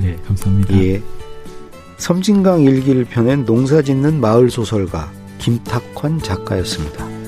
네, 0.00 0.16
감사합니다. 0.26 0.74
예. 0.76 1.02
섬진강 1.98 2.62
일기를 2.62 3.04
펴낸 3.04 3.44
농사짓는 3.44 4.20
마을 4.20 4.50
소설가 4.50 5.10
김탁환 5.38 6.20
작가였습니다. 6.20 7.25